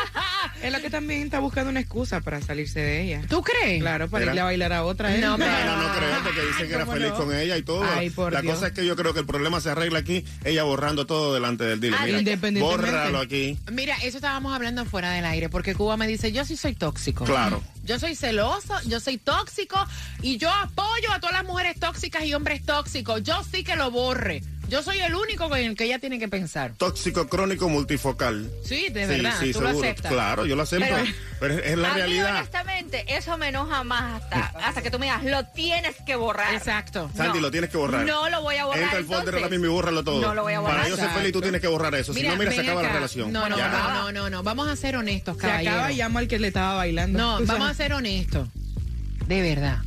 Es 0.62 0.72
lo 0.72 0.80
que 0.80 0.90
también 0.90 1.24
está 1.24 1.40
buscando 1.40 1.70
una 1.72 1.82
excusa 1.82 2.22
para 2.22 2.42
salirse 2.42 2.80
de 2.80 3.02
ella. 3.02 3.22
¿Tú 3.28 3.42
crees? 3.42 3.82
Claro, 3.82 4.10
para 4.10 4.22
Mira. 4.22 4.32
irle 4.32 4.42
a 4.42 4.44
bailar 4.46 4.72
a 4.74 4.86
otra. 4.86 5.14
¿eh? 5.14 5.18
No, 5.20 5.32
No, 5.38 5.44
pero- 5.46 5.66
no, 5.66 5.78
no 5.90 5.94
creo, 5.94 6.24
porque 6.24 6.42
dice 6.42 6.68
que 6.68 6.74
era 6.74 6.86
¿cómo 6.86 6.94
feliz 6.94 7.10
no? 7.10 7.16
con 7.18 7.36
ella 7.36 7.58
y 7.58 7.64
todo. 7.64 7.84
Ay, 7.84 8.10
por 8.12 8.32
la 8.32 8.42
Dios. 8.42 8.54
cosa 8.56 8.68
es 8.68 8.74
que 8.74 8.86
yo 8.86 8.96
creo 8.96 9.14
que 9.14 9.20
el 9.20 9.26
problema 9.26 9.60
se 9.60 9.70
arregla 9.72 10.00
aquí, 10.00 10.24
ella 10.46 10.64
borrando 10.64 11.06
todo 11.06 11.34
delante 11.34 11.66
del 11.66 11.82
dealer. 11.82 12.00
Ah, 12.02 12.06
Mira, 12.06 12.20
independientemente. 12.20 12.92
bórralo 12.92 13.20
aquí. 13.20 13.60
Mira, 13.74 13.98
eso 14.04 14.18
estábamos 14.18 14.54
hablando 14.56 14.86
fuera 14.86 15.12
del 15.12 15.26
aire, 15.26 15.50
porque 15.50 15.76
Cuba 15.76 15.98
me 15.98 16.08
dice, 16.08 16.32
yo 16.32 16.46
sí 16.46 16.56
soy 16.56 16.76
tóxico. 16.76 17.26
Claro. 17.34 17.63
Yo 17.84 17.98
soy 17.98 18.16
celoso, 18.16 18.80
yo 18.86 19.00
soy 19.00 19.18
tóxico 19.18 19.75
y 20.22 20.38
yo 20.38 20.52
apoyo 20.52 21.12
a 21.12 21.20
todas 21.20 21.34
las 21.34 21.44
mujeres 21.44 21.80
tóxicas 21.80 22.24
y 22.25 22.34
hombres 22.36 22.63
tóxicos. 22.63 23.24
Yo 23.24 23.44
sí 23.44 23.63
que 23.63 23.75
lo 23.75 23.90
borre. 23.90 24.44
Yo 24.74 24.82
soy 24.82 24.98
el 25.01 25.13
único 25.13 25.50
con 25.50 25.60
el 25.60 25.75
que 25.75 25.84
ella 25.84 26.00
tiene 26.00 26.18
que 26.18 26.27
pensar. 26.27 26.74
Tóxico 26.75 27.27
crónico 27.30 27.70
multifocal. 27.70 28.50
Sí, 28.65 28.89
de 28.89 29.06
sí, 29.06 29.22
verdad. 29.22 29.36
sí, 29.39 29.53
tú 29.53 29.62
lo 29.62 29.68
seguro. 29.68 29.88
aceptas. 29.88 30.12
Claro, 30.12 30.48
yo 30.48 30.56
lo 30.56 30.63
acepto. 30.63 30.88
Pero- 30.89 31.06
Pero, 31.39 31.53
es 31.60 31.77
la 31.77 31.92
a 31.92 31.94
realidad. 31.94 32.32
Mí, 32.32 32.38
honestamente, 32.39 33.06
eso 33.15 33.38
me 33.38 33.50
enoja 33.50 33.84
más 33.84 34.24
hasta, 34.24 34.39
hasta 34.68 34.82
que 34.82 34.89
tú 34.89 34.98
me 34.98 35.06
digas, 35.06 35.24
lo 35.25 35.46
tienes 35.46 35.96
que 36.08 36.15
borrar. 36.15 36.56
Exacto. 36.56 37.12
Sandy, 37.15 37.36
No. 37.38 37.42
lo 37.42 37.51
tienes 37.51 37.70
que 37.70 37.77
borrar. 37.77 38.03
No 38.03 38.30
lo 38.30 38.42
voy 38.42 38.56
a 38.56 38.65
borrar. 38.65 38.82
Entra 38.82 38.98
al 38.98 39.06
folder 39.06 39.36
ahora 39.36 39.50
mismo 39.50 39.65
y 39.68 39.70
bórralo 39.70 40.03
todo. 40.03 40.20
No 40.20 40.34
lo 40.34 40.42
voy 40.42 40.53
a 40.53 40.60
borrar. 40.62 40.77
Para 40.77 40.89
yo 40.89 40.96
ser 40.98 41.10
feliz, 41.12 41.32
tú 41.34 41.42
tienes 41.42 41.62
que 41.62 41.68
borrar 41.68 41.94
eso. 41.94 42.12
si 42.12 42.24
no, 42.24 42.36
mira, 42.36 42.51
se 42.51 42.62
acaba 42.62 42.82
la 42.82 42.89
relación. 42.94 43.32
No, 43.32 43.48
no, 43.48 43.56
Ya. 43.56 43.68
no, 43.70 43.94
no, 43.94 44.12
no, 44.12 44.30
no. 44.32 44.42
Vamos 44.42 44.68
a 44.68 44.75
ser 44.75 44.96
honestos, 44.96 45.36
Se 45.36 45.42
caballero. 45.42 45.75
acaba 45.75 45.92
y 45.92 45.98
llamo 45.98 46.18
al 46.18 46.27
que 46.27 46.39
le 46.39 46.48
estaba 46.48 46.74
bailando. 46.77 47.20
No, 47.20 47.39
vamos 47.46 47.70
a 47.70 47.75
ser 47.75 47.94
honestos. 47.94 48.50
De 49.27 49.39
verdad. 49.44 49.77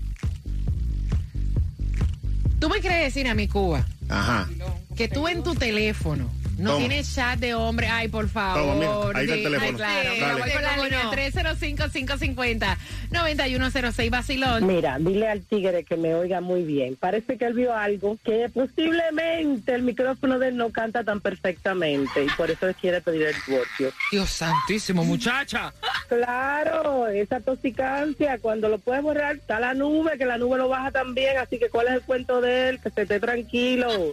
Tú 2.60 2.68
me 2.68 2.78
quieres 2.78 3.00
decir 3.00 3.26
a 3.26 3.34
mi 3.34 3.48
Cuba 3.48 3.84
Ajá. 4.08 4.48
que 4.96 5.08
tú 5.08 5.28
en 5.28 5.42
tu 5.42 5.54
teléfono 5.54 6.30
no 6.56 6.72
Toma. 6.72 6.86
tienes 6.86 7.14
chat 7.14 7.38
de 7.38 7.54
hombre. 7.54 7.86
Ay, 7.88 8.08
por 8.08 8.28
favor. 8.28 8.60
Toma, 8.62 8.74
mira, 8.74 8.90
ahí 9.18 9.24
está 9.24 9.34
el 9.36 9.42
teléfono. 9.42 9.68
Ay, 9.68 9.74
claro, 9.74 10.08
Dale. 10.08 10.14
mira, 10.14 10.32
voy 10.32 10.50
con 10.52 10.62
la 10.62 10.70
¿Cómo 10.70 10.84
línea 10.84 11.02
no? 11.04 11.12
305-550-9106 11.12 14.10
Basilón. 14.10 14.66
Mira, 14.66 14.98
dile 14.98 15.28
al 15.28 15.42
tigre 15.42 15.84
que 15.84 15.96
me 15.96 16.14
oiga 16.14 16.40
muy 16.40 16.62
bien. 16.64 16.96
Parece 16.96 17.36
que 17.38 17.44
él 17.46 17.54
vio 17.54 17.74
algo 17.74 18.18
que 18.24 18.48
posiblemente 18.52 19.74
el 19.74 19.82
micrófono 19.82 20.38
de 20.38 20.48
él 20.48 20.56
no 20.56 20.70
canta 20.70 21.04
tan 21.04 21.20
perfectamente 21.20 22.24
y 22.24 22.28
por 22.36 22.50
eso 22.50 22.68
él 22.68 22.74
quiere 22.74 23.00
pedir 23.00 23.22
el 23.22 23.34
divorcio. 23.46 23.92
Dios 24.10 24.30
santísimo, 24.30 25.04
muchacha. 25.04 25.72
Claro, 26.08 27.08
esa 27.08 27.40
toxicancia, 27.40 28.38
cuando 28.38 28.68
lo 28.68 28.78
puedes 28.78 29.02
borrar, 29.02 29.36
está 29.36 29.60
la 29.60 29.74
nube, 29.74 30.16
que 30.18 30.24
la 30.24 30.38
nube 30.38 30.58
lo 30.58 30.68
baja 30.68 30.90
también, 30.90 31.36
así 31.38 31.58
que 31.58 31.68
¿cuál 31.68 31.88
es 31.88 31.94
el 31.94 32.02
cuento 32.02 32.40
de 32.40 32.70
él? 32.70 32.80
Que 32.80 32.90
se 32.90 33.02
esté 33.02 33.20
tranquilo. 33.20 34.12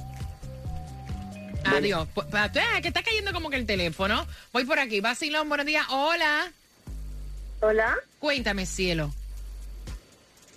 Adiós. 1.63 2.07
Ah, 2.33 2.49
que 2.81 2.87
está 2.87 3.03
cayendo 3.03 3.33
como 3.33 3.49
que 3.49 3.57
el 3.57 3.65
teléfono. 3.67 4.25
Voy 4.51 4.65
por 4.65 4.79
aquí. 4.79 4.99
Basilón, 4.99 5.47
buenos 5.47 5.65
días. 5.67 5.85
Hola. 5.89 6.51
Hola. 7.59 7.95
Cuéntame, 8.19 8.65
cielo. 8.65 9.13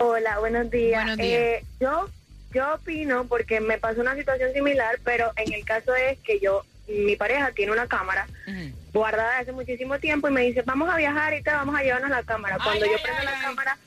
Hola, 0.03 0.39
buenos 0.39 0.71
días. 0.71 1.05
Buenos 1.05 1.19
días. 1.19 1.43
Eh, 1.43 1.65
yo, 1.79 2.09
yo 2.55 2.75
opino 2.75 3.27
porque 3.27 3.61
me 3.61 3.77
pasó 3.77 4.01
una 4.01 4.17
situación 4.17 4.51
similar, 4.55 4.99
pero 5.05 5.31
en 5.37 5.53
el 5.53 5.63
caso 5.63 5.95
es 5.95 6.19
que 6.21 6.41
yo, 6.41 6.65
mi 6.89 7.17
pareja 7.17 7.53
tiene 7.53 7.73
una 7.73 7.87
cámara 7.87 8.27
Ujú. 8.47 8.73
guardada 8.95 9.39
hace 9.41 9.53
muchísimo 9.53 9.99
tiempo 9.99 10.27
y 10.29 10.33
me 10.33 10.41
dice, 10.41 10.63
vamos 10.63 10.89
a 10.89 10.97
viajar 10.97 11.35
y 11.35 11.43
te 11.43 11.51
vamos 11.51 11.77
a 11.79 11.83
llevarnos 11.83 12.09
la 12.09 12.23
cámara. 12.23 12.59
Cuando 12.65 12.87
Ay, 12.87 12.93
yo 12.93 12.97
ay, 12.97 13.03
prendo 13.03 13.21
ay, 13.21 13.27
la 13.27 13.43
cámara, 13.43 13.79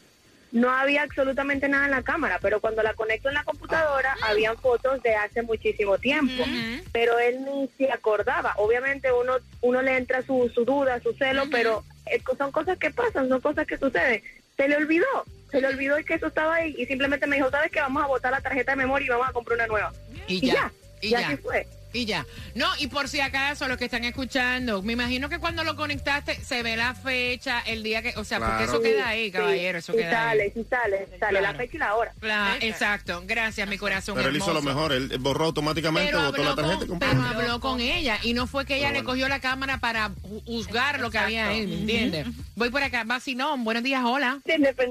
no 0.51 0.69
había 0.69 1.01
absolutamente 1.01 1.67
nada 1.67 1.85
en 1.85 1.91
la 1.91 2.03
cámara, 2.03 2.37
pero 2.39 2.61
cuando 2.61 2.83
la 2.83 2.93
conecto 2.93 3.29
en 3.29 3.33
la 3.33 3.43
computadora, 3.43 4.15
habían 4.21 4.55
fotos 4.57 5.01
de 5.01 5.15
hace 5.15 5.41
muchísimo 5.41 5.97
tiempo. 5.97 6.45
Pero 6.91 7.17
él 7.17 7.43
ni 7.43 7.67
se 7.75 7.91
acordaba. 7.91 8.53
Obviamente 8.57 9.11
uno 9.11 9.37
uno 9.61 9.81
le 9.81 9.97
entra 9.97 10.21
su, 10.21 10.51
su 10.53 10.63
duda, 10.63 10.99
su 10.99 11.13
celo, 11.13 11.45
pero 11.49 11.83
eh, 12.05 12.21
son 12.37 12.51
cosas 12.51 12.77
que 12.77 12.91
pasan, 12.91 13.29
son 13.29 13.41
cosas 13.41 13.65
que 13.65 13.79
suceden. 13.79 14.21
Se 14.55 14.67
le 14.67 14.77
olvidó, 14.77 15.25
se 15.53 15.61
le 15.61 15.67
olvidó 15.67 15.97
que 16.03 16.15
eso 16.15 16.25
estaba 16.25 16.55
ahí 16.55 16.73
y 16.79 16.87
simplemente 16.87 17.27
me 17.27 17.35
dijo, 17.35 17.51
¿sabes 17.51 17.71
qué? 17.71 17.79
Vamos 17.79 18.03
a 18.03 18.07
botar 18.07 18.31
la 18.31 18.41
tarjeta 18.41 18.71
de 18.71 18.77
memoria 18.77 19.05
y 19.05 19.09
vamos 19.09 19.29
a 19.29 19.33
comprar 19.33 19.55
una 19.55 19.67
nueva. 19.67 19.93
Y 20.27 20.47
ya. 20.47 20.73
Y 20.99 21.07
y 21.07 21.09
ya. 21.11 21.19
así 21.19 21.37
fue. 21.37 21.67
Y 21.93 22.05
ya. 22.05 22.25
No, 22.55 22.67
y 22.79 22.87
por 22.87 23.07
si 23.07 23.19
acaso, 23.19 23.67
los 23.67 23.77
que 23.77 23.85
están 23.85 24.03
escuchando, 24.03 24.81
me 24.81 24.93
imagino 24.93 25.29
que 25.29 25.37
cuando 25.39 25.63
lo 25.63 25.75
conectaste 25.75 26.35
se 26.43 26.63
ve 26.63 26.75
la 26.75 26.95
fecha, 26.95 27.61
el 27.67 27.83
día 27.83 28.01
que. 28.01 28.13
O 28.17 28.23
sea, 28.23 28.39
porque 28.39 28.63
eso 28.63 28.81
queda 28.81 29.07
ahí, 29.09 29.25
Sí, 29.25 29.31
caballero, 29.31 29.77
eso 29.77 29.91
sí 29.93 29.99
queda 29.99 30.11
sale, 30.23 30.43
ahí. 30.43 30.51
sí 30.53 30.65
sale, 30.69 31.07
sale 31.19 31.33
la 31.33 31.49
Claro. 31.49 31.57
fecha 31.59 31.75
y 31.75 31.79
la 31.79 31.95
hora. 31.95 32.13
Claro, 32.19 32.57
exacto. 32.61 33.23
Gracias, 33.25 33.67
mi 33.69 33.77
corazón. 33.77 34.15
Pero 34.15 34.29
él 34.29 34.37
hizo 34.37 34.53
lo 34.53 34.61
mejor, 34.63 34.91
él 34.91 35.15
borró 35.19 35.45
automáticamente, 35.45 36.11
Pero 36.11 36.25
botó 36.25 36.43
la 36.43 36.49
habló, 36.51 36.61
tarjeta 36.63 36.85
y 36.85 36.87
con, 36.87 36.99
compró. 36.99 37.09
pero 37.23 37.39
habló 37.41 37.59
con 37.59 37.79
ella 37.79 38.17
y 38.23 38.33
no 38.33 38.47
fue 38.47 38.65
que 38.65 38.75
ella 38.77 38.87
Pero 38.87 38.93
le 38.93 38.99
bueno. 39.03 39.09
cogió 39.11 39.29
la 39.29 39.39
cámara 39.39 39.77
para 39.77 40.09
ju- 40.09 40.43
juzgar 40.45 40.99
lo 40.99 41.11
que 41.11 41.19
había 41.19 41.49
ahí, 41.49 41.67
¿me 41.67 41.75
entiendes? 41.81 42.27
Voy 42.55 42.69
por 42.71 42.81
acá, 42.83 43.03
Basilón, 43.05 43.63
buenos 43.63 43.83
días, 43.83 44.01
hola. 44.03 44.39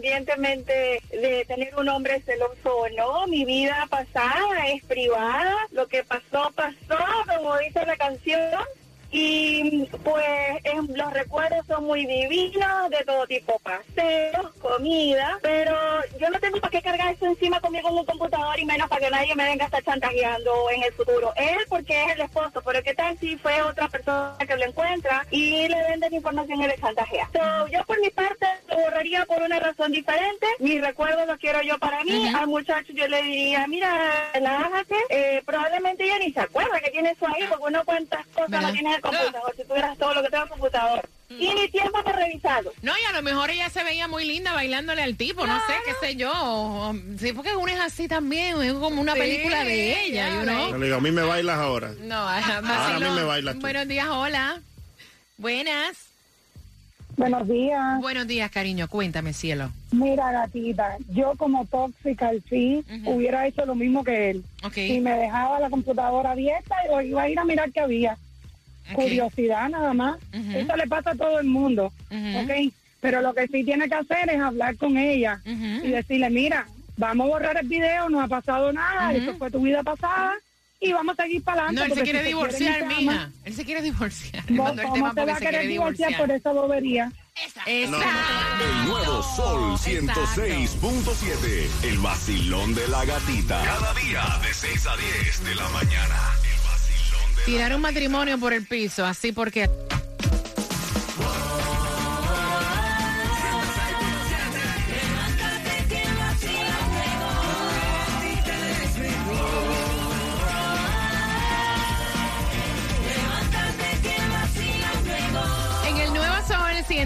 Independientemente 0.06 1.00
de 1.10 1.44
tener 1.46 1.74
un 1.76 1.88
hombre 1.88 2.20
celoso 2.22 2.76
o 2.76 2.88
no, 2.90 3.26
mi 3.26 3.44
vida 3.44 3.86
pasada 3.90 4.68
es 4.74 4.82
privada. 4.84 5.54
Lo 5.72 5.86
que 5.88 6.02
pasó, 6.04 6.52
pasó, 6.54 6.91
como 7.26 7.56
dice 7.58 7.84
la 7.86 7.96
canción. 7.96 8.62
Y 9.14 9.84
pues 10.02 10.24
los 10.88 11.12
recuerdos 11.12 11.66
son 11.66 11.84
muy 11.84 12.06
divinos, 12.06 12.88
de 12.88 13.04
todo 13.04 13.26
tipo, 13.26 13.58
paseos, 13.58 14.54
comida, 14.58 15.38
pero 15.42 15.76
yo 16.18 16.30
no 16.30 16.40
tengo 16.40 16.58
para 16.60 16.70
qué 16.70 16.80
cargar 16.80 17.12
eso 17.12 17.26
encima 17.26 17.60
conmigo 17.60 17.90
en 17.90 17.96
un 17.96 18.06
computador 18.06 18.58
y 18.58 18.64
menos 18.64 18.88
para 18.88 19.02
que 19.02 19.10
nadie 19.10 19.34
me 19.34 19.44
venga 19.44 19.64
a 19.64 19.66
estar 19.66 19.84
chantajeando 19.84 20.70
en 20.74 20.84
el 20.84 20.92
futuro. 20.94 21.30
Él 21.36 21.58
porque 21.68 22.04
es 22.04 22.12
el 22.12 22.22
esposo, 22.22 22.62
pero 22.64 22.82
¿qué 22.82 22.94
tal 22.94 23.18
si 23.18 23.36
fue 23.36 23.60
otra 23.60 23.86
persona 23.88 24.38
que 24.38 24.56
lo 24.56 24.64
encuentra 24.64 25.26
y 25.30 25.68
le 25.68 25.82
venden 25.90 26.14
información 26.14 26.62
y 26.62 26.68
le 26.68 26.78
chantajea? 26.78 27.28
So, 27.34 27.66
yo 27.68 27.84
por 27.84 28.00
mi 28.00 28.08
parte 28.08 28.46
borraría 28.74 29.24
por 29.26 29.42
una 29.42 29.58
razón 29.58 29.92
diferente. 29.92 30.46
Mi 30.58 30.80
recuerdo 30.80 31.24
lo 31.26 31.36
quiero 31.38 31.62
yo 31.62 31.78
para 31.78 32.02
mí. 32.04 32.28
Al 32.34 32.46
muchacho 32.46 32.92
yo 32.92 33.06
le 33.08 33.22
diría, 33.22 33.66
mira, 33.66 34.30
relájate. 34.34 34.94
Eh, 35.10 35.42
probablemente 35.44 36.04
ella 36.04 36.18
ni 36.18 36.32
se 36.32 36.40
acuerda 36.40 36.80
que 36.80 36.90
tiene 36.90 37.10
eso 37.10 37.26
ahí 37.26 37.44
porque 37.48 37.64
uno 37.66 37.84
cuántas 37.84 38.26
cosas 38.28 38.50
¿Verdad? 38.50 38.68
no 38.68 38.72
tiene 38.74 38.88
en 38.90 38.94
el 38.96 39.00
computador. 39.02 39.54
Si 39.56 39.64
tuvieras 39.64 39.98
todo 39.98 40.14
lo 40.14 40.22
que 40.22 40.28
tengo 40.30 40.42
en 40.44 40.48
el 40.48 40.50
computador. 40.58 41.08
Y 41.30 41.54
ni 41.54 41.66
tiempo 41.68 42.02
para 42.02 42.18
revisarlo. 42.18 42.72
No, 42.82 42.92
y 42.98 43.04
a 43.04 43.12
lo 43.12 43.22
mejor 43.22 43.48
ella 43.50 43.70
se 43.70 43.82
veía 43.84 44.06
muy 44.06 44.26
linda 44.26 44.52
bailándole 44.52 45.02
al 45.02 45.16
tipo, 45.16 45.46
no 45.46 45.58
sé, 45.66 45.72
qué 45.86 46.06
sé 46.06 46.16
yo. 46.16 46.30
o- 46.34 46.94
Sí, 47.18 47.32
porque 47.32 47.56
uno 47.56 47.72
es 47.72 47.80
así 47.80 48.06
también, 48.06 48.60
es 48.60 48.74
como 48.74 49.00
una 49.00 49.14
Sí, 49.14 49.18
película 49.20 49.64
de 49.64 50.04
ella, 50.04 50.42
know? 50.42 50.76
Le 50.76 50.84
digo, 50.86 50.98
a 50.98 51.00
mí 51.00 51.10
me 51.10 51.22
bailas 51.22 51.56
ahora. 51.56 51.92
No, 52.00 52.16
Ahora 52.28 52.96
a 52.96 53.00
mí 53.00 53.08
me 53.16 53.22
bailas 53.24 53.54
tú. 53.54 53.60
Buenos 53.62 53.88
días, 53.88 54.08
hola. 54.08 54.60
Buenas. 55.38 56.11
Buenos 57.16 57.48
días. 57.48 58.00
Buenos 58.00 58.26
días, 58.26 58.50
cariño. 58.50 58.88
Cuéntame, 58.88 59.32
cielo. 59.32 59.70
Mira, 59.92 60.32
gatita, 60.32 60.96
yo 61.10 61.34
como 61.36 61.66
tóxica 61.66 62.28
al 62.28 62.42
fin 62.42 62.84
hubiera 63.04 63.46
hecho 63.46 63.64
lo 63.66 63.74
mismo 63.74 64.02
que 64.02 64.30
él. 64.30 64.44
Ok. 64.64 64.74
Si 64.74 65.00
me 65.00 65.12
dejaba 65.16 65.60
la 65.60 65.70
computadora 65.70 66.32
abierta, 66.32 66.74
yo 66.88 67.00
iba 67.00 67.22
a 67.22 67.28
ir 67.28 67.38
a 67.38 67.44
mirar 67.44 67.70
qué 67.70 67.80
había. 67.80 68.16
Curiosidad 68.94 69.68
nada 69.68 69.94
más. 69.94 70.18
Ujú. 70.32 70.58
Eso 70.58 70.76
le 70.76 70.86
pasa 70.86 71.10
a 71.10 71.14
todo 71.14 71.38
el 71.38 71.46
mundo. 71.46 71.92
Ujú. 72.10 72.38
¿ok? 72.42 72.72
Pero 73.00 73.20
lo 73.20 73.34
que 73.34 73.46
sí 73.48 73.64
tiene 73.64 73.88
que 73.88 73.94
hacer 73.94 74.30
es 74.30 74.40
hablar 74.40 74.76
con 74.76 74.96
ella 74.96 75.40
y 75.44 75.88
decirle, 75.88 76.30
mira, 76.30 76.66
vamos 76.96 77.26
a 77.26 77.30
borrar 77.30 77.56
el 77.56 77.68
video, 77.68 78.08
no 78.08 78.20
ha 78.20 78.28
pasado 78.28 78.72
nada, 78.72 79.12
eso 79.12 79.34
fue 79.34 79.50
tu 79.50 79.60
vida 79.60 79.82
pasada 79.82 80.34
y 80.82 80.92
vamos 80.92 81.18
a 81.18 81.22
seguir 81.22 81.42
para 81.42 81.64
adelante. 81.64 81.88
No, 81.88 81.94
él 81.94 81.98
se 81.98 82.04
quiere 82.04 82.20
si 82.20 82.26
divorciar, 82.26 82.78
quieren 82.78 82.90
y 82.90 82.94
te 82.94 83.00
mija. 83.00 83.30
Él 83.44 83.54
se 83.54 83.64
quiere 83.64 83.82
divorciar. 83.82 84.44
¿Cómo 84.46 84.68
el 84.68 84.82
cómo 84.82 84.94
tema 84.94 85.14
se 85.14 85.24
va 85.24 85.32
a 85.32 85.38
se 85.38 85.44
querer 85.44 85.68
divorciar 85.68 86.08
divorciar. 86.08 86.20
por 86.20 86.30
esa 86.36 86.52
bobería? 86.52 87.12
Exacto. 87.36 87.70
El 87.70 87.90
nuevo 88.86 89.22
Sol 89.22 89.78
106.7. 89.78 91.84
El 91.84 91.98
vacilón 91.98 92.74
de 92.74 92.88
la 92.88 93.04
gatita. 93.04 93.62
Cada 93.64 93.94
día 93.94 94.22
de 94.42 94.52
6 94.52 94.86
a 94.86 94.96
10 94.96 95.44
de 95.44 95.54
la 95.54 95.68
mañana. 95.68 96.16
El 96.42 96.58
vacilón 96.68 97.36
de 97.36 97.42
Tirar 97.44 97.74
un 97.74 97.80
matrimonio 97.80 98.38
por 98.38 98.52
el 98.52 98.66
piso, 98.66 99.06
así 99.06 99.32
porque... 99.32 99.70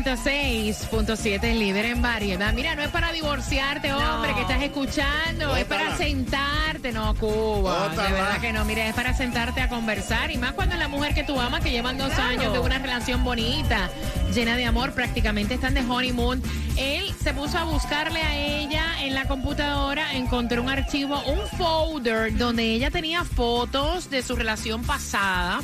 106.7, 0.06 1.42
el 1.42 1.58
líder 1.58 1.86
en 1.86 2.00
variedad. 2.00 2.54
Mira, 2.54 2.76
no 2.76 2.82
es 2.82 2.90
para 2.90 3.10
divorciarte, 3.10 3.92
hombre, 3.92 4.34
que 4.34 4.42
estás 4.42 4.62
escuchando. 4.62 5.56
Es 5.56 5.64
para 5.64 5.96
sentarte, 5.96 6.92
no, 6.92 7.12
Cuba. 7.16 7.88
Bótala. 7.88 8.04
De 8.04 8.12
verdad 8.12 8.40
que 8.40 8.52
no. 8.52 8.64
Mira, 8.64 8.86
es 8.86 8.94
para 8.94 9.14
sentarte 9.14 9.62
a 9.62 9.68
conversar. 9.68 10.30
Y 10.30 10.38
más 10.38 10.52
cuando 10.52 10.76
la 10.76 10.86
mujer 10.86 11.12
que 11.12 11.24
tú 11.24 11.40
amas, 11.40 11.60
que 11.60 11.72
llevan 11.72 11.98
dos 11.98 12.12
años 12.20 12.52
de 12.52 12.60
una 12.60 12.78
relación 12.78 13.24
bonita, 13.24 13.90
llena 14.32 14.56
de 14.56 14.64
amor, 14.64 14.92
prácticamente 14.92 15.54
están 15.54 15.74
de 15.74 15.80
honeymoon. 15.80 16.40
Él 16.76 17.12
se 17.20 17.34
puso 17.34 17.58
a 17.58 17.64
buscarle 17.64 18.22
a 18.22 18.36
ella 18.36 18.84
en 19.02 19.12
la 19.12 19.26
computadora, 19.26 20.14
encontró 20.14 20.62
un 20.62 20.68
archivo, 20.68 21.20
un 21.24 21.40
folder 21.58 22.36
donde 22.36 22.62
ella 22.62 22.92
tenía 22.92 23.24
fotos 23.24 24.08
de 24.08 24.22
su 24.22 24.36
relación 24.36 24.84
pasada. 24.84 25.62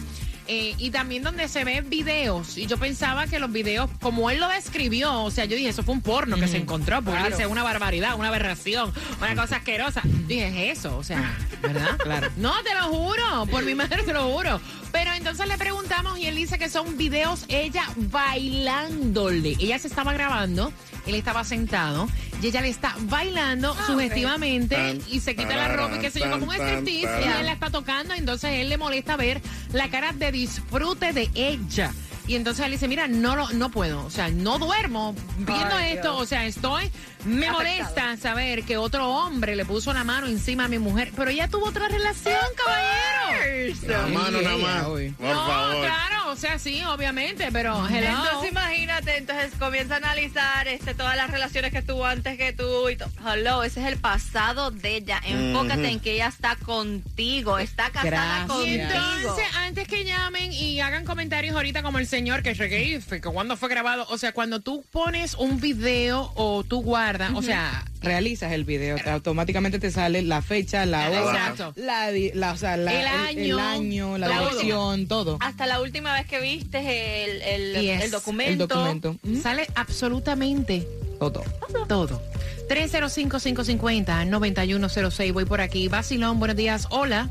Eh, 0.49 0.75
y 0.78 0.90
también 0.90 1.22
donde 1.22 1.49
se 1.49 1.64
ven 1.64 1.88
videos. 1.88 2.58
Y 2.58 2.66
yo 2.66 2.76
pensaba 2.78 3.26
que 3.26 3.38
los 3.38 3.52
videos, 3.52 3.90
como 4.00 4.30
él 4.30 4.40
lo 4.40 4.49
describió, 4.49 5.22
o 5.22 5.30
sea, 5.30 5.44
yo 5.44 5.56
dije, 5.56 5.68
eso 5.68 5.82
fue 5.82 5.94
un 5.94 6.02
porno 6.02 6.37
que 6.37 6.49
se 6.49 6.56
encontró, 6.56 7.02
porque 7.02 7.20
él 7.20 7.30
dice 7.30 7.46
una 7.46 7.62
barbaridad, 7.62 8.16
una 8.18 8.28
aberración, 8.28 8.92
una 9.18 9.34
cosa 9.34 9.56
asquerosa. 9.56 10.02
Dije, 10.26 10.70
es 10.70 10.78
eso, 10.78 10.96
o 10.96 11.04
sea, 11.04 11.37
¿verdad? 11.61 11.96
Claro. 12.02 12.28
No, 12.37 12.52
te 12.62 12.75
lo 12.75 12.84
juro, 12.84 13.47
por 13.50 13.64
mi 13.64 13.75
madre 13.75 14.02
te 14.02 14.12
lo 14.12 14.28
juro. 14.32 14.60
Pero 14.90 15.12
entonces 15.14 15.47
le 15.47 15.56
preguntamos 15.56 16.19
y 16.19 16.26
él 16.26 16.34
dice 16.36 16.58
que 16.58 16.69
son 16.69 16.97
videos 16.97 17.45
ella 17.49 17.84
bailándole. 17.97 19.56
Ella 19.60 19.78
se 19.78 19.88
estaba 19.88 20.12
grabando, 20.12 20.73
él 21.06 21.15
estaba 21.15 21.45
sentado 21.45 22.08
y 22.41 22.47
ella 22.47 22.60
le 22.60 22.69
está 22.69 22.95
bailando 23.00 23.76
sugestivamente 23.86 24.76
Tan, 24.76 25.00
y 25.08 25.21
se 25.21 25.34
quita 25.36 25.56
la 25.56 25.69
ropa 25.69 25.97
y 25.97 26.00
qué 26.00 26.10
sé 26.10 26.21
yo, 26.21 26.30
como 26.30 26.47
un 26.47 26.54
striptease 26.54 27.21
y 27.23 27.28
él 27.41 27.47
la 27.47 27.52
está 27.52 27.71
tocando, 27.71 28.15
entonces 28.15 28.50
él 28.54 28.69
le 28.69 28.78
molesta 28.78 29.17
ver 29.17 29.41
la 29.73 29.88
cara 29.91 30.12
de 30.12 30.32
disfrute 30.32 31.12
de 31.12 31.30
ella. 31.34 31.93
Y 32.25 32.36
entonces 32.36 32.65
él 32.65 32.71
dice, 32.71 32.86
mira, 32.86 33.08
no 33.08 33.34
lo, 33.34 33.49
no 33.50 33.69
puedo, 33.71 34.04
o 34.06 34.10
sea, 34.10 34.28
no 34.28 34.56
duermo 34.58 35.12
viendo 35.38 35.75
Ay, 35.75 35.95
esto, 35.95 36.12
Dios. 36.12 36.23
o 36.23 36.26
sea, 36.26 36.47
estoy, 36.47 36.88
me 37.25 37.50
molesta 37.50 38.17
saber 38.17 38.62
que 38.62 38.76
otro 38.76 39.08
hombre 39.08 39.56
le 39.56 39.65
puso 39.65 39.93
la 39.93 40.04
mano 40.04 40.28
encima 40.28 40.67
a 40.67 40.69
mi 40.69 40.78
mujer, 40.78 41.12
pero 41.17 41.30
ella 41.30 41.49
tuvo 41.49 41.67
otra 41.67 41.88
relación, 41.88 42.38
caballero. 42.56 43.76
La 43.88 44.06
mano 44.06 44.41
nada 44.41 44.56
más. 44.56 44.84
Por 44.84 45.00
no, 45.21 45.47
favor. 45.47 45.76
claro, 45.80 46.22
o 46.32 46.36
sea, 46.36 46.58
sí, 46.58 46.82
obviamente, 46.84 47.49
pero 47.52 47.86
hello. 47.88 48.08
Entonces 48.08 48.50
imagínate, 48.50 49.16
entonces 49.18 49.52
comienza 49.58 49.95
a 49.95 49.97
analizar 49.99 50.66
este, 50.68 50.95
todas 50.95 51.16
las 51.16 51.30
relaciones 51.30 51.73
que 51.73 51.82
tuvo 51.82 52.06
antes 52.06 52.36
que 52.38 52.52
tú 52.52 52.88
y 52.88 52.97
todo. 52.97 53.10
Hello, 53.26 53.62
ese 53.62 53.80
es 53.80 53.86
el 53.86 53.99
pasado 53.99 54.71
de 54.71 54.97
ella. 54.97 55.21
Enfócate 55.25 55.88
en 55.88 56.00
que 56.00 56.12
ella 56.14 56.28
está 56.28 56.56
contigo, 56.56 57.58
está 57.58 57.90
casada 57.90 58.10
Gracias. 58.10 58.45
Y 58.45 58.78
contigo. 58.78 58.82
entonces, 58.82 59.45
antes 59.56 59.88
que 59.88 60.04
llamen 60.04 60.52
y 60.52 60.80
hagan 60.80 61.04
comentarios 61.04 61.54
ahorita 61.54 61.82
como 61.82 61.99
el 61.99 62.06
señor 62.06 62.42
que 62.42 62.54
regué, 62.54 63.00
que 63.08 63.21
cuando 63.21 63.56
fue 63.56 63.68
grabado, 63.68 64.06
o 64.08 64.18
sea, 64.18 64.32
cuando 64.32 64.60
tú 64.60 64.84
pones 64.90 65.34
un 65.34 65.60
video 65.60 66.32
o 66.34 66.64
tú 66.64 66.82
guardas, 66.82 67.32
o 67.34 67.42
sea, 67.42 67.84
Realizas 68.02 68.50
el 68.50 68.64
video, 68.64 68.97
automáticamente 69.12 69.78
te 69.78 69.92
sale 69.92 70.23
la 70.23 70.42
fecha, 70.42 70.84
la 70.86 71.08
hora, 71.08 71.21
Exacto. 71.50 71.73
la, 71.76 72.08
la- 72.34 72.50
o 72.50 72.56
sea, 72.56 72.76
la- 72.76 72.92
El 73.00 73.06
año, 73.06 73.54
el 73.54 73.60
año, 73.60 74.18
la 74.18 74.26
todo. 74.26 74.49
dirección, 74.50 75.06
todo. 75.06 75.38
Hasta 75.40 75.66
la 75.66 75.80
última 75.80 76.12
vez 76.14 76.22
que 76.26 76.41
viste 76.41 77.25
el, 77.25 77.43
el, 77.43 77.80
Yes. 77.82 78.04
el 78.04 78.11
documento. 78.11 78.65
El 78.65 78.69
documento. 78.69 79.17
¿Mm? 79.23 79.41
sale 79.43 79.67
absolutamente 79.75 80.87
Todo. 81.19 81.43
todo. 81.89 82.23
305-550-9106. 82.69 85.32
Voy 85.32 85.45
por 85.45 85.61
aquí. 85.61 85.89
Basilón, 85.89 86.39
buenos 86.39 86.56
días. 86.56 86.87
Hola. 86.91 87.28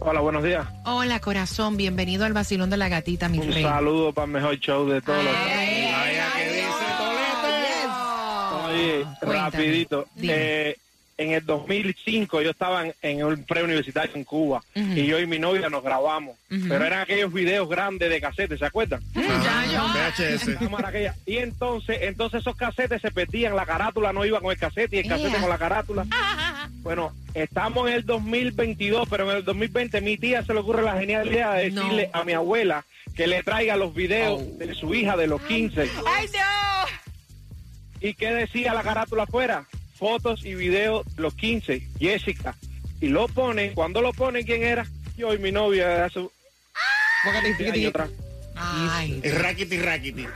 Hola, 0.00 0.20
buenos 0.20 0.44
días. 0.44 0.64
Hola, 0.84 1.18
corazón. 1.20 1.76
Bienvenido 1.76 2.24
al 2.24 2.32
Basilón 2.32 2.70
de 2.70 2.76
la 2.76 2.88
Gatita, 2.88 3.28
mi 3.28 3.38
Un 3.40 3.52
rey. 3.52 3.62
saludo 3.64 4.12
para 4.12 4.26
el 4.26 4.30
mejor 4.32 4.56
show 4.60 4.88
de 4.88 5.00
todos 5.02 5.24
los 5.24 5.32
Vaya, 5.32 6.26
¿qué 6.36 6.52
dice 6.52 6.68
Oye, 8.68 9.04
Cuéntame. 9.20 9.50
rapidito. 9.50 10.06
Eh, 10.22 10.76
en 11.18 11.32
el 11.32 11.44
2005 11.44 12.40
yo 12.42 12.50
estaba 12.50 12.86
en- 12.86 12.94
en 13.02 13.24
un 13.24 13.44
preuniversitario 13.44 14.12
en 14.14 14.24
Cuba 14.24 14.62
y 14.74 15.04
yo 15.06 15.18
y 15.20 15.26
mi 15.26 15.38
novia 15.38 15.68
nos 15.68 15.82
grabamos. 15.82 16.36
Pero 16.48 16.84
eran 16.84 17.00
aquellos 17.00 17.32
videos 17.32 17.68
grandes 17.68 18.08
de 18.08 18.20
cassette, 18.20 18.56
¿se 18.58 18.64
acuerdan? 18.64 19.00
Yo. 19.14 19.22
VHS. 19.92 20.58
Y 21.26 21.36
entonces, 21.38 21.98
entonces 22.02 22.40
esos 22.40 22.56
casetes 22.56 23.02
se 23.02 23.10
perdían, 23.10 23.54
la 23.56 23.66
carátula 23.66 24.12
no 24.12 24.24
iba 24.24 24.40
con 24.40 24.50
el 24.52 24.58
casete 24.58 24.96
y 24.96 24.98
el 25.00 25.08
casete 25.08 25.38
con 25.38 25.50
la 25.50 25.58
carátula. 25.58 26.06
Bueno, 26.82 27.12
estamos 27.34 27.88
en 27.88 27.94
el 27.94 28.06
2022, 28.06 29.08
pero 29.10 29.30
en 29.30 29.36
el 29.38 29.44
2020 29.44 30.00
mi 30.00 30.16
tía 30.16 30.42
se 30.44 30.54
le 30.54 30.60
ocurre 30.60 30.82
la 30.82 30.98
genial 30.98 31.26
idea 31.26 31.52
de 31.54 31.70
No. 31.70 31.82
decirle 31.82 32.10
a 32.12 32.24
mi 32.24 32.32
abuela 32.32 32.84
que 33.14 33.26
le 33.26 33.42
traiga 33.42 33.76
los 33.76 33.92
videos 33.94 34.56
de 34.58 34.72
su 34.74 34.94
hija 34.94 35.16
de 35.16 35.26
los 35.26 35.42
15. 35.42 35.82
¡Ay, 36.06 36.26
no! 36.32 36.88
¿Y 38.08 38.14
qué 38.14 38.32
decía 38.32 38.72
la 38.74 38.82
carátula 38.82 39.24
afuera? 39.24 39.66
Fotos 39.98 40.44
y 40.44 40.54
videos 40.54 41.04
de 41.16 41.22
los 41.22 41.34
15, 41.34 41.88
Jessica. 41.98 42.56
Y 43.00 43.08
lo 43.08 43.28
pone, 43.28 43.72
cuando 43.72 44.00
lo 44.00 44.12
pone, 44.12 44.44
¿quién 44.44 44.62
era? 44.62 44.86
Yo 45.16 45.34
y 45.34 45.38
mi 45.38 45.52
novia 45.52 45.88
de 45.88 46.00
hace 46.02 46.20
Póngate, 47.24 47.56
15 47.56 47.72
años 47.72 47.90
atrás. 47.90 48.10
Ay. 48.54 49.20
Es 49.22 49.40
raquiti, 49.40 49.78
raquiti. 49.78 50.26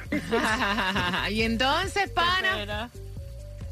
y 1.31 1.43
entonces, 1.43 2.11
pana, 2.11 2.91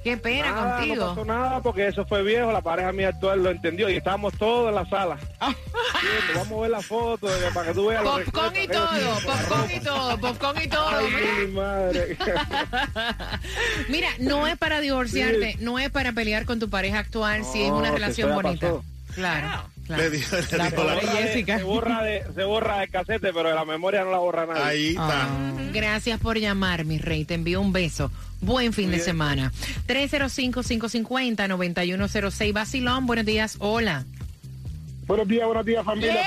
qué 0.03 0.17
pena 0.17 0.51
Nada, 0.51 0.71
No 0.71 0.77
contigo. 0.79 1.09
pasó 1.09 1.25
nada 1.25 1.61
porque 1.63 1.87
eso 1.89 2.05
fue 2.07 2.23
viejo, 2.23 2.51
la 2.53 2.61
pareja 2.61 2.93
mía 2.93 3.09
actual 3.09 3.43
lo 3.43 3.51
entendió 3.51 3.89
y 3.89 3.97
estábamos 3.97 4.33
todos 4.39 4.69
en 4.71 4.75
la 4.75 4.87
sala. 4.89 5.17
Viendo, 5.41 6.41
Vamos 6.41 6.59
a 6.59 6.63
ver 6.63 6.71
la 6.71 6.81
foto 6.83 7.27
de- 7.29 7.51
para 7.53 7.67
que 7.69 7.75
tú 7.75 7.87
veas 7.89 8.03
Popcorn 8.03 8.57
y 8.57 8.67
todo, 8.69 8.89
popcorn 9.27 9.71
y 9.75 9.81
todo, 9.81 10.19
popcorn 10.21 10.63
y 10.63 10.69
todo. 10.69 10.89
Ay, 10.89 11.47
mi 11.47 11.53
madre. 11.53 12.17
Mira, 13.89 14.09
no 14.19 14.47
es 14.47 14.57
para 14.59 14.81
divorciarte, 14.81 15.57
no 15.61 15.79
es 15.79 15.91
para 15.91 16.13
pelear 16.13 16.45
con 16.47 16.59
tu 16.61 16.69
pareja 16.71 16.99
actual 16.99 17.45
si 17.45 17.63
es 17.63 17.71
una 17.71 17.91
relación 17.91 18.35
bonita. 18.35 18.67
pasó. 18.69 18.85
Claro, 19.15 19.65
claro. 19.87 20.03
Le 20.05 20.11
dijo, 20.11 20.37
le 20.37 20.57
La 20.59 20.71
dijo 20.71 20.85
la- 20.85 20.95
pobre 21.01 21.07
Jessica. 21.09 21.59
Se 21.59 21.65
borra, 21.65 22.03
de, 22.05 22.25
se 22.35 22.45
borra 22.45 22.79
de 22.79 22.89
casete, 22.89 23.33
pero 23.33 23.49
de 23.49 23.55
la 23.55 23.65
memoria 23.65 24.05
no 24.05 24.13
la 24.13 24.19
borra 24.19 24.47
nadie. 24.47 24.63
Ahí 24.63 24.89
está. 24.91 25.29
Gracias 25.73 26.21
por 26.21 26.39
llamar, 26.39 26.85
mi 26.85 26.99
rey. 26.99 27.25
Te 27.25 27.35
envío 27.35 27.61
un 27.61 27.73
beso. 27.73 28.11
Buen 28.41 28.73
fin 28.73 28.91
de 28.91 28.99
semana. 28.99 29.53
305-550-9106. 29.87 32.53
Basilón, 32.53 33.07
buenos 33.07 33.27
días. 33.27 33.57
Hola. 33.59 34.05
Buenos 35.07 35.29
días, 35.29 35.47
buenos 35.47 35.67
días, 35.67 35.85
familia. 35.85 36.23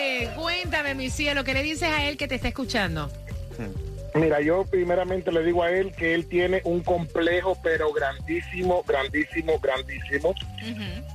Eh, 0.00 0.30
Cuéntame, 0.36 0.94
mi 0.94 1.10
cielo, 1.10 1.44
¿qué 1.44 1.54
le 1.54 1.62
dices 1.62 1.88
a 1.88 2.08
él 2.08 2.16
que 2.16 2.26
te 2.26 2.34
está 2.36 2.48
escuchando? 2.48 3.10
Mira, 4.14 4.40
yo 4.40 4.64
primeramente 4.64 5.32
le 5.32 5.42
digo 5.42 5.64
a 5.64 5.70
él 5.72 5.92
que 5.92 6.14
él 6.14 6.26
tiene 6.26 6.60
un 6.64 6.82
complejo, 6.82 7.58
pero 7.62 7.92
grandísimo, 7.92 8.84
grandísimo, 8.86 9.58
grandísimo. 9.58 10.34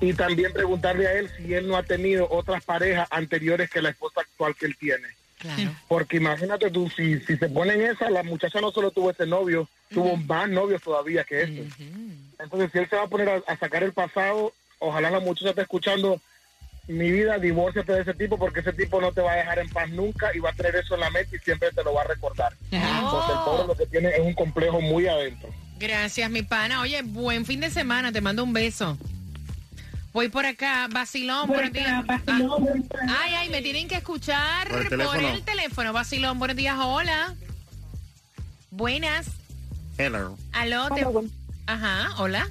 Y 0.01 0.13
también 0.13 0.51
preguntarle 0.51 1.07
a 1.07 1.13
él 1.13 1.29
si 1.37 1.53
él 1.53 1.67
no 1.67 1.77
ha 1.77 1.83
tenido 1.83 2.27
otras 2.29 2.63
parejas 2.63 3.07
anteriores 3.09 3.69
que 3.69 3.81
la 3.81 3.89
esposa 3.89 4.21
actual 4.21 4.53
que 4.55 4.65
él 4.65 4.75
tiene. 4.77 5.07
Claro. 5.39 5.73
Porque 5.87 6.17
imagínate 6.17 6.69
tú, 6.69 6.89
si, 6.89 7.19
si 7.21 7.37
se 7.37 7.49
ponen 7.49 7.81
esa, 7.81 8.09
la 8.09 8.23
muchacha 8.23 8.59
no 8.59 8.71
solo 8.71 8.91
tuvo 8.91 9.09
este 9.09 9.25
novio, 9.25 9.69
tuvo 9.89 10.17
más 10.17 10.49
novios 10.49 10.81
todavía 10.81 11.23
que 11.23 11.43
este. 11.43 11.67
Entonces, 12.37 12.69
si 12.71 12.77
él 12.77 12.89
se 12.89 12.97
va 12.97 13.03
a 13.03 13.07
poner 13.07 13.29
a, 13.29 13.41
a 13.47 13.57
sacar 13.57 13.83
el 13.83 13.93
pasado, 13.93 14.51
ojalá 14.79 15.09
la 15.09 15.21
muchacha 15.21 15.51
esté 15.51 15.61
escuchando, 15.61 16.19
mi 16.87 17.09
vida, 17.11 17.37
divórciate 17.37 17.93
de 17.93 18.01
ese 18.01 18.13
tipo, 18.15 18.37
porque 18.37 18.59
ese 18.59 18.73
tipo 18.73 18.99
no 18.99 19.13
te 19.13 19.21
va 19.21 19.33
a 19.33 19.37
dejar 19.37 19.59
en 19.59 19.69
paz 19.69 19.89
nunca 19.91 20.35
y 20.35 20.39
va 20.39 20.49
a 20.49 20.53
tener 20.53 20.75
eso 20.75 20.95
en 20.95 21.01
la 21.01 21.09
mente 21.09 21.37
y 21.37 21.39
siempre 21.39 21.71
te 21.71 21.83
lo 21.83 21.93
va 21.93 22.01
a 22.01 22.07
recordar. 22.07 22.51
Porque 22.69 23.31
el 23.31 23.39
pobre 23.45 23.67
lo 23.67 23.75
que 23.75 23.85
tiene 23.85 24.09
es 24.09 24.19
un 24.19 24.33
complejo 24.33 24.81
muy 24.81 25.07
adentro. 25.07 25.49
Gracias, 25.79 26.29
mi 26.29 26.41
pana. 26.41 26.81
Oye, 26.81 27.01
buen 27.03 27.45
fin 27.45 27.61
de 27.61 27.69
semana. 27.69 28.11
Te 28.11 28.19
mando 28.19 28.43
un 28.43 28.51
beso. 28.51 28.97
Voy 30.13 30.27
por 30.29 30.45
acá. 30.45 30.87
Basilón, 30.89 31.47
buenos 31.47 31.71
días. 31.71 32.03
Ah, 32.07 32.19
Ay, 33.21 33.33
ay, 33.35 33.49
me 33.49 33.61
tienen 33.61 33.87
que 33.87 33.95
escuchar 33.95 34.67
Por 34.67 34.77
el 34.77 34.87
por 34.87 34.97
teléfono. 34.97 35.27
el 35.29 35.43
teléfono. 35.43 35.93
Basilón, 35.93 36.39
buenos 36.39 36.57
días. 36.57 36.75
Hola. 36.79 37.35
Buenas. 38.71 39.27
Hello. 39.97 40.37
Aló. 40.51 40.89
te- 40.89 41.05
Ajá, 41.67 42.09
hola. 42.17 42.49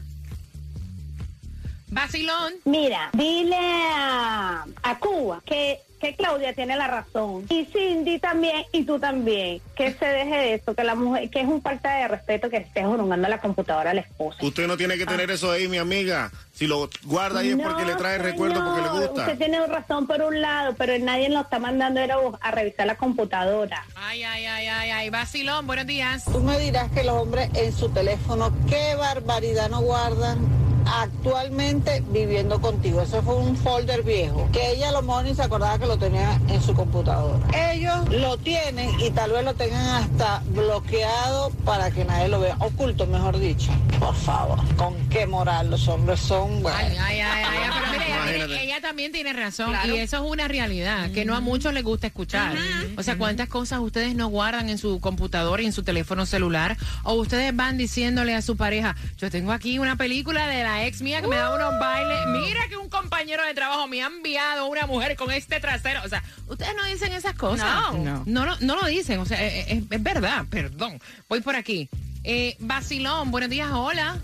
Basilón. 1.88 2.52
Mira, 2.64 3.10
dile 3.14 3.56
a, 3.56 4.64
a 4.82 4.98
Cuba 4.98 5.42
que, 5.44 5.80
que 5.98 6.14
Claudia 6.14 6.52
tiene 6.52 6.76
la 6.76 6.86
razón. 6.86 7.44
Y 7.48 7.64
Cindy 7.66 8.18
también, 8.18 8.64
y 8.72 8.84
tú 8.84 8.98
también. 8.98 9.60
Que 9.76 9.92
se 9.94 10.04
deje 10.06 10.36
de 10.36 10.54
esto, 10.54 10.74
que 10.74 10.84
la 10.84 10.94
mujer, 10.94 11.28
que 11.30 11.40
es 11.40 11.46
un 11.46 11.62
falta 11.62 11.96
de 11.96 12.08
respeto 12.08 12.48
que 12.50 12.58
estés 12.58 12.84
jorongando 12.84 13.28
la 13.28 13.40
computadora 13.40 13.90
a 13.90 13.94
la 13.94 14.00
esposa. 14.02 14.38
Usted 14.40 14.66
no 14.66 14.76
tiene 14.76 14.96
que 14.96 15.06
tener 15.06 15.30
eso 15.30 15.50
ahí, 15.50 15.68
mi 15.68 15.78
amiga. 15.78 16.30
Si 16.52 16.66
lo 16.66 16.90
guarda 17.04 17.40
ahí 17.40 17.50
es 17.50 17.56
porque 17.56 17.84
le 17.84 17.94
trae 17.94 18.16
señor, 18.16 18.32
recuerdo, 18.32 18.64
porque 18.64 18.82
le 18.82 18.88
gusta. 18.88 19.22
Usted 19.22 19.38
tiene 19.38 19.66
razón 19.66 20.06
por 20.06 20.22
un 20.22 20.40
lado, 20.40 20.74
pero 20.76 20.98
nadie 20.98 21.28
lo 21.28 21.40
está 21.40 21.58
mandando 21.58 22.00
era 22.00 22.16
a 22.40 22.50
revisar 22.50 22.86
la 22.86 22.96
computadora. 22.96 23.84
Ay, 23.94 24.24
ay, 24.24 24.46
ay, 24.46 24.66
ay, 24.66 24.90
ay. 24.90 25.10
Basilón, 25.10 25.66
buenos 25.66 25.86
días. 25.86 26.24
Tú 26.24 26.40
me 26.40 26.58
dirás 26.58 26.90
que 26.90 27.04
los 27.04 27.14
hombres 27.14 27.50
en 27.54 27.72
su 27.72 27.88
teléfono, 27.90 28.52
qué 28.68 28.94
barbaridad 28.96 29.68
no 29.68 29.80
guardan 29.80 30.67
actualmente 30.86 32.02
viviendo 32.08 32.60
contigo. 32.60 33.02
Eso 33.02 33.22
fue 33.22 33.36
un 33.36 33.56
folder 33.56 34.02
viejo, 34.02 34.48
que 34.52 34.72
ella 34.72 34.92
lo 34.92 35.02
mejor 35.02 35.24
ni 35.24 35.34
se 35.34 35.42
acordaba 35.42 35.78
que 35.78 35.86
lo 35.86 35.98
tenía 35.98 36.40
en 36.48 36.62
su 36.62 36.74
computadora. 36.74 37.38
Ellos 37.72 38.08
lo 38.10 38.36
tienen 38.38 38.98
y 39.00 39.10
tal 39.10 39.32
vez 39.32 39.44
lo 39.44 39.54
tengan 39.54 40.02
hasta 40.02 40.42
bloqueado 40.46 41.50
para 41.64 41.90
que 41.90 42.04
nadie 42.04 42.28
lo 42.28 42.40
vea, 42.40 42.56
oculto 42.60 43.06
mejor 43.06 43.38
dicho. 43.38 43.70
Por 43.98 44.14
favor, 44.14 44.58
¿con 44.76 44.94
qué 45.08 45.26
moral 45.26 45.70
los 45.70 45.88
hombres 45.88 46.20
son? 46.20 46.62
Bueno. 46.62 46.78
Ay, 46.78 46.96
ay, 46.98 47.20
ay, 47.20 48.07
Imagínate. 48.36 48.64
ella 48.64 48.80
también 48.80 49.12
tiene 49.12 49.32
razón 49.32 49.70
Claro. 49.70 49.94
y 49.94 49.98
eso 49.98 50.16
es 50.16 50.22
una 50.30 50.48
realidad 50.48 51.10
que 51.12 51.24
no 51.24 51.34
a 51.34 51.40
muchos 51.40 51.72
les 51.72 51.82
gusta 51.84 52.06
escuchar. 52.08 52.56
O 52.96 53.02
sea, 53.02 53.16
cuántas 53.18 53.48
cosas 53.48 53.80
ustedes 53.80 54.14
no 54.14 54.28
guardan 54.28 54.68
en 54.68 54.78
su 54.78 55.00
computador 55.00 55.60
y 55.60 55.66
en 55.66 55.72
su 55.72 55.82
teléfono 55.82 56.26
celular 56.26 56.76
o 57.04 57.14
ustedes 57.14 57.54
van 57.54 57.78
diciéndole 57.78 58.34
a 58.34 58.42
su 58.42 58.56
pareja, 58.56 58.96
yo 59.18 59.30
tengo 59.30 59.52
aquí 59.52 59.78
una 59.78 59.96
película 59.96 60.46
de 60.46 60.62
la 60.62 60.84
ex 60.86 61.02
mía 61.02 61.20
que 61.20 61.28
me 61.28 61.36
da 61.36 61.54
unos 61.54 61.78
bailes, 61.80 62.18
mira 62.42 62.60
que 62.68 62.76
un 62.76 62.88
compañero 62.88 63.44
de 63.44 63.54
trabajo 63.54 63.86
me 63.88 64.02
ha 64.02 64.06
enviado 64.06 64.66
una 64.66 64.86
mujer 64.86 65.16
con 65.16 65.30
este 65.30 65.60
trasero. 65.60 66.00
O 66.04 66.08
sea, 66.08 66.22
ustedes 66.46 66.72
no 66.76 66.84
dicen 66.84 67.12
esas 67.12 67.34
cosas. 67.34 67.92
No. 67.92 67.98
No. 67.98 68.22
No, 68.26 68.46
lo- 68.46 68.56
no 68.60 68.76
lo 68.80 68.86
dicen, 68.86 69.18
o 69.20 69.26
sea, 69.26 69.42
es, 69.44 69.68
es- 69.68 69.82
es 69.90 70.02
verdad, 70.02 70.44
perdón. 70.50 71.00
Voy 71.28 71.40
por 71.40 71.56
aquí. 71.56 71.88
Eh, 72.24 72.56
Basilón, 72.58 73.30
buenos 73.30 73.50
días, 73.50 73.70
hola. 73.72 74.18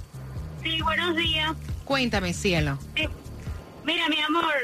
Sí, 0.63 0.81
buenos 0.83 1.15
días. 1.17 1.53
Cuéntame, 1.85 2.33
cielo. 2.33 2.79
Mira, 3.85 4.09
mi 4.09 4.21
amor, 4.21 4.55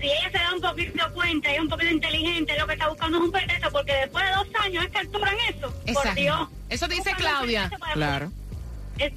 si 0.00 0.06
ella 0.06 0.30
se 0.32 0.38
da 0.38 0.54
un 0.54 0.60
poquito 0.60 1.12
cuenta 1.14 1.50
y 1.50 1.54
es 1.54 1.60
un 1.60 1.68
poquito 1.68 1.90
inteligente, 1.92 2.58
lo 2.58 2.66
que 2.66 2.72
está 2.74 2.88
buscando 2.88 3.18
es 3.18 3.24
un 3.24 3.32
pretexto, 3.32 3.70
porque 3.70 3.92
después 3.94 4.24
de 4.24 4.30
dos 4.34 4.46
años 4.64 4.84
es 4.84 4.90
capturan 4.90 5.34
eso. 5.48 5.74
Por. 5.94 6.14
Dios. 6.14 6.48
Eso 6.68 6.88
dice 6.88 7.10
Buscan 7.10 7.14
un 7.14 7.20
Claudia. 7.20 7.70
Claro. 7.94 8.32
Es- 8.98 9.12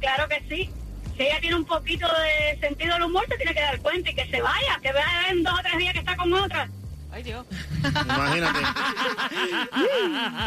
claro 0.00 0.28
que 0.28 0.40
sí. 0.48 0.70
Si 1.16 1.22
ella 1.24 1.40
tiene 1.40 1.56
un 1.56 1.64
poquito 1.66 2.06
de 2.08 2.58
sentido 2.58 2.94
del 2.94 3.02
humor, 3.04 3.24
se 3.28 3.36
tiene 3.36 3.52
que 3.54 3.60
dar 3.60 3.78
cuenta 3.80 4.10
y 4.10 4.14
que 4.14 4.26
se 4.26 4.40
vaya, 4.40 4.78
que 4.82 4.92
vea 4.92 5.28
en 5.30 5.42
dos 5.42 5.52
o 5.52 5.62
tres 5.62 5.78
días 5.78 5.92
que 5.92 5.98
está 6.00 6.16
con 6.16 6.32
otra. 6.32 6.68
Ay, 7.12 7.22
Dios. 7.22 7.44
Imagínate. 7.84 8.58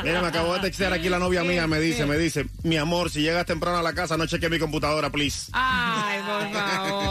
Mira, 0.04 0.22
me 0.22 0.28
acabó 0.28 0.56
de 0.56 0.62
textear 0.62 0.92
aquí 0.94 1.10
la 1.10 1.20
novia 1.20 1.44
mía, 1.44 1.68
me 1.68 1.80
dice, 1.80 2.08
me 2.08 2.18
dice, 2.18 2.48
mi 2.64 2.78
amor, 2.78 3.12
si 3.12 3.22
llegas 3.22 3.46
temprano 3.46 3.78
a 3.78 3.84
la 3.84 3.94
casa, 3.94 4.18
no 4.18 4.26
cheque 4.26 4.50
mi 4.50 4.58
computadora, 4.58 5.12
please. 5.12 5.52
Ay, 5.54 6.20
por 6.22 6.52
favor, 6.52 7.05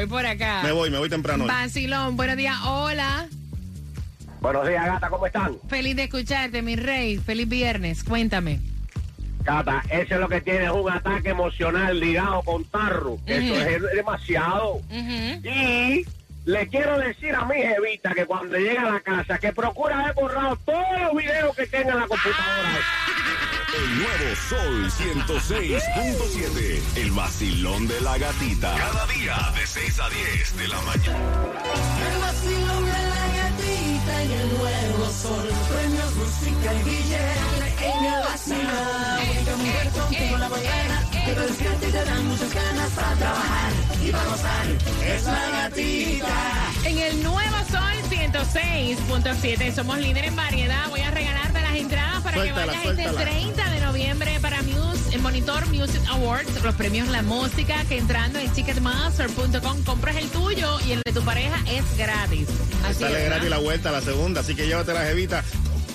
voy 0.00 0.08
por 0.08 0.26
acá. 0.26 0.62
Me 0.62 0.72
voy, 0.72 0.90
me 0.90 0.98
voy 0.98 1.08
temprano. 1.08 1.44
hoy. 1.44 1.48
Vacilón, 1.48 2.16
buenos 2.16 2.36
días, 2.36 2.56
hola. 2.64 3.26
Buenos 4.40 4.66
días, 4.66 4.86
gata, 4.86 5.10
¿cómo 5.10 5.26
están? 5.26 5.56
Feliz 5.68 5.96
de 5.96 6.04
escucharte, 6.04 6.62
mi 6.62 6.76
rey. 6.76 7.18
Feliz 7.18 7.48
viernes, 7.48 8.02
cuéntame. 8.04 8.60
Gata, 9.44 9.82
eso 9.90 10.14
es 10.14 10.20
lo 10.20 10.28
que 10.28 10.40
tiene, 10.40 10.64
es 10.64 10.70
un 10.70 10.90
ataque 10.90 11.30
emocional 11.30 11.98
ligado 11.98 12.42
con 12.42 12.64
tarro. 12.64 13.18
que 13.26 13.36
Eso 13.36 13.54
es 13.54 13.82
demasiado. 13.94 14.80
Y 14.90 16.04
le 16.46 16.68
quiero 16.68 16.98
decir 16.98 17.34
a 17.34 17.44
mi 17.44 17.56
jevita 17.56 18.14
que 18.14 18.24
cuando 18.24 18.56
llega 18.56 18.82
a 18.82 18.92
la 18.92 19.00
casa, 19.00 19.38
que 19.38 19.52
procura 19.52 20.00
haber 20.00 20.14
borrado 20.14 20.56
todos 20.64 21.00
los 21.02 21.16
videos 21.16 21.54
que 21.54 21.66
tenga 21.66 21.92
en 21.92 22.00
la 22.00 22.06
computadora. 22.06 22.80
El 23.76 23.98
nuevo 23.98 24.34
Sol 24.48 24.90
106.7. 24.90 26.80
El 26.96 27.12
vacilón 27.12 27.86
de 27.86 28.00
la 28.00 28.18
gatita. 28.18 28.74
Cada 28.76 29.06
día 29.06 29.36
de 29.54 29.66
6 29.66 30.00
a 30.00 30.08
10 30.10 30.56
de 30.56 30.68
la 30.68 30.80
mañana. 30.80 31.18
El 32.10 32.20
vacilón 32.20 32.84
de 32.84 32.92
la 32.92 33.28
gatita 33.36 34.24
y 34.24 34.32
el 34.32 34.58
nuevo 34.58 35.10
sol. 35.10 35.48
Premios, 35.68 36.14
música 36.16 36.74
y 36.74 36.82
billete 36.82 37.86
en 37.86 38.04
el 38.04 38.22
vacilón. 38.24 38.70
En 40.10 40.40
la 40.40 40.48
mañana. 40.48 41.09
Que 41.30 41.36
te 41.36 41.42
despierta 41.42 41.88
y 41.88 41.92
te 41.92 42.04
dan 42.04 42.26
muchas 42.26 42.52
ganas 42.52 42.90
para 42.90 43.14
trabajar 43.14 43.72
y 44.04 44.10
para 44.10 44.24
gozar. 44.24 44.66
Es 45.06 45.24
la 45.26 45.50
gatita. 45.50 46.72
En 46.84 46.98
el 46.98 47.22
nuevo 47.22 47.56
Sol 47.70 47.92
106.7 48.10 49.72
somos 49.72 49.98
líderes 49.98 50.30
en 50.30 50.34
variedad. 50.36 50.88
Voy 50.88 51.02
a 51.02 51.10
regalarte 51.12 51.60
las 51.60 51.74
entradas 51.76 52.22
para 52.24 52.36
Suéltala, 52.36 52.72
que 52.72 52.88
vayas 52.88 53.06
este 53.06 53.22
30 53.22 53.70
de 53.70 53.80
noviembre 53.80 54.40
para 54.40 54.60
Muse, 54.62 55.14
el 55.14 55.22
Monitor 55.22 55.68
Music 55.68 56.02
Awards, 56.08 56.64
los 56.64 56.74
premios 56.74 57.06
La 57.06 57.22
Música, 57.22 57.84
que 57.88 57.98
entrando 57.98 58.40
en 58.40 58.50
ticketmaster.com 58.50 59.84
compras 59.84 60.16
el 60.16 60.28
tuyo 60.30 60.80
y 60.84 60.92
el 60.92 61.02
de 61.04 61.12
tu 61.12 61.22
pareja 61.22 61.62
es 61.70 61.96
gratis. 61.96 62.48
Así 62.84 63.04
Sale 63.04 63.22
es, 63.22 63.26
gratis 63.26 63.50
la 63.50 63.58
vuelta, 63.58 63.92
la 63.92 64.00
segunda, 64.00 64.40
así 64.40 64.56
que 64.56 64.66
llévate 64.66 64.92
la 64.92 65.04
jevita. 65.04 65.44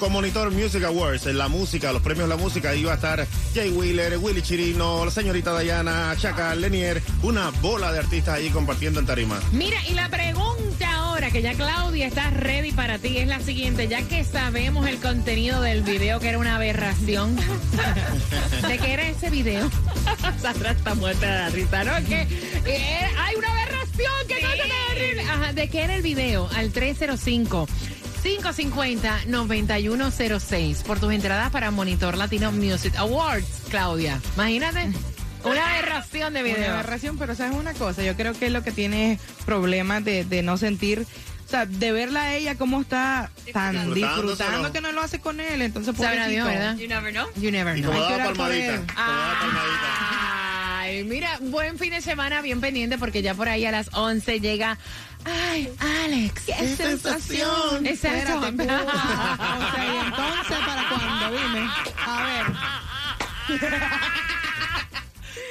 Con 0.06 0.13
Monitor 0.13 0.52
Music 0.52 0.84
Awards, 0.84 1.26
en 1.26 1.39
la 1.39 1.48
música, 1.48 1.91
los 1.91 2.00
premios 2.04 2.30
La 2.30 2.36
Música, 2.36 2.70
ahí 2.70 2.84
va 2.84 2.91
a 2.91 2.96
estar 2.96 3.28
Jay 3.56 3.72
Wheeler, 3.72 4.20
Willy 4.20 4.44
Chirino, 4.44 5.04
la 5.04 5.10
señorita 5.10 5.52
Dayana, 5.52 6.15
Chaca, 6.20 6.54
Lenier, 6.54 7.02
una 7.24 7.50
bola 7.50 7.91
de 7.91 7.98
artistas 7.98 8.36
ahí 8.36 8.52
compartiendo 8.52 9.00
en 9.00 9.08
tarima. 9.08 9.39
Mira, 9.52 9.84
y 9.89 9.96
la 9.96 10.08
pregunta 10.10 10.94
ahora, 10.94 11.32
que 11.32 11.41
ya 11.41 11.56
Claudia 11.56 12.06
está 12.06 12.30
ready 12.30 12.72
para 12.72 13.00
ti, 13.00 13.18
es 13.18 13.28
la 13.28 13.39
siguiente. 13.39 13.88
Ya 13.88 14.04
que 14.04 14.24
sabemos 14.24 14.88
el 14.88 15.00
contenido 15.00 15.60
del 15.62 15.82
video, 15.82 16.20
que 16.20 16.30
era 16.30 16.38
una 16.38 16.54
aberración, 16.54 17.36
¿de 18.68 18.78
qué 18.78 18.94
era 18.94 19.08
ese 19.08 19.32
video? 19.32 19.72
Sandra 20.39 20.74
está 20.74 20.94
muerta 20.94 21.26
de 21.26 21.38
la 21.39 21.50
risa, 21.50 21.84
¿no? 21.84 22.08
Que 22.08 22.28
eh, 22.68 23.10
hay 23.18 23.36
una 23.38 23.50
aberración, 23.50 24.13
qué 24.28 24.36
cosa 24.36 24.56
tan 24.56 24.98
horrible. 24.98 25.22
Ajá, 25.24 25.54
¿de 25.54 25.68
qué 25.68 25.84
era 25.84 25.96
el 25.96 26.04
video? 26.04 26.48
Al 26.56 26.72
305. 26.72 27.68
550-9106 28.26 30.82
por 30.84 31.00
tus 31.00 31.14
entradas 31.14 31.52
para 31.52 31.70
Monitor 31.70 32.18
Latino 32.18 32.52
Music 32.52 32.96
Awards, 32.98 33.62
Claudia. 33.70 34.20
Imagínate, 34.36 34.92
una 35.44 35.70
aberración 35.74 36.34
de 36.34 36.42
video. 36.42 36.58
Una 36.58 36.74
aberración, 36.80 37.20
pero 37.20 37.36
sabes 37.36 37.56
una 37.56 37.76
cosa, 37.76 38.02
yo 38.02 38.16
creo 38.16 38.34
que 38.34 38.50
lo 38.50 38.64
que 38.64 38.72
tiene 38.72 39.12
es 39.14 39.20
problemas 39.46 40.04
de, 40.04 40.26
de 40.26 40.42
no 40.42 40.58
sentir, 40.58 41.06
o 41.46 41.50
sea, 41.50 41.68
de 41.68 41.92
verla 41.92 42.24
a 42.24 42.36
ella 42.36 42.56
cómo 42.56 42.82
está 42.82 43.30
tan 43.54 43.94
disfrutando 43.94 44.72
que 44.72 44.82
no 44.82 44.92
lo 44.92 45.02
hace 45.02 45.20
con 45.20 45.40
él, 45.40 45.62
entonces. 45.62 45.96
Dios, 45.96 46.48
¿verdad? 46.48 46.76
You 46.78 46.88
never 46.88 47.14
know. 47.14 47.28
You 47.36 47.52
never 47.52 47.78
Y 47.78 47.82
know. 47.82 47.92
como 47.92 48.04
daba 48.04 48.24
por 48.26 48.38
palmadita. 48.38 48.72
daba 48.96 49.40
palmadita. 49.40 50.35
Ay, 50.86 50.98
Ay, 51.00 51.04
mira, 51.04 51.38
buen 51.41 51.78
fin 51.80 51.91
de 51.91 52.02
semana, 52.02 52.41
bien 52.41 52.62
pendiente, 52.62 52.98
porque 52.98 53.21
ya 53.21 53.34
por 53.34 53.50
ahí 53.50 53.65
a 53.65 53.71
las 53.71 53.89
11 53.93 54.39
llega. 54.39 54.78
Ay, 55.26 55.69
Alex. 56.06 56.43
¡Qué 56.45 56.76
sensación! 56.76 57.86
Exacto. 57.86 58.45
Espérate, 58.45 58.63
Cuba. 58.63 58.82
O 58.84 59.71
sea, 59.76 59.86
¿y 59.86 59.98
entonces 60.06 60.58
para 60.65 60.89
cuándo? 60.89 61.32
Dime. 61.38 61.69
A 62.06 62.24
ver. 62.24 62.45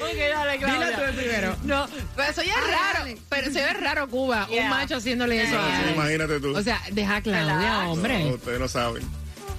Ok, 0.00 0.18
dale. 0.32 0.58
Dile 0.58 0.92
tú 0.92 1.16
primero. 1.16 1.56
No, 1.64 1.88
pero 2.16 2.30
eso 2.30 2.42
ya 2.42 2.54
es 2.54 2.66
raro. 2.68 3.04
Pero 3.28 3.46
se 3.52 3.60
ve 3.64 3.72
raro 3.74 4.08
Cuba, 4.08 4.46
Yeah. 4.50 4.64
un 4.64 4.70
macho 4.70 4.96
haciéndole 4.96 5.42
eso 5.42 5.58
a 5.58 5.66
Sí, 5.66 5.72
Alex. 5.72 5.94
imagínate 5.94 6.40
tú. 6.40 6.56
O 6.56 6.62
sea, 6.62 6.80
deja 6.92 7.16
a 7.16 7.22
Claudia, 7.22 7.54
Relax. 7.56 7.88
hombre. 7.88 8.24
No, 8.24 8.30
ustedes 8.34 8.60
no 8.60 8.68
saben. 8.68 9.02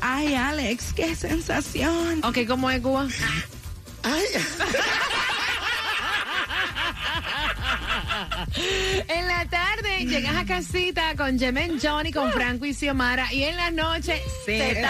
Ay, 0.01 0.35
Alex, 0.35 0.93
qué 0.95 1.15
sensación. 1.15 2.23
Ok, 2.23 2.39
¿cómo 2.47 2.69
es 2.71 2.79
Cuba? 2.81 3.07
En 9.07 9.27
la 9.27 9.45
tarde 9.45 10.05
llegas 10.05 10.35
a 10.35 10.45
casita 10.45 11.15
con 11.15 11.37
Jemen 11.37 11.79
Johnny, 11.81 12.11
con 12.11 12.31
Franco 12.31 12.65
y 12.65 12.73
Xiomara. 12.73 13.33
Y 13.33 13.43
en 13.43 13.55
la 13.55 13.71
noche, 13.71 14.21
ZL. 14.45 14.85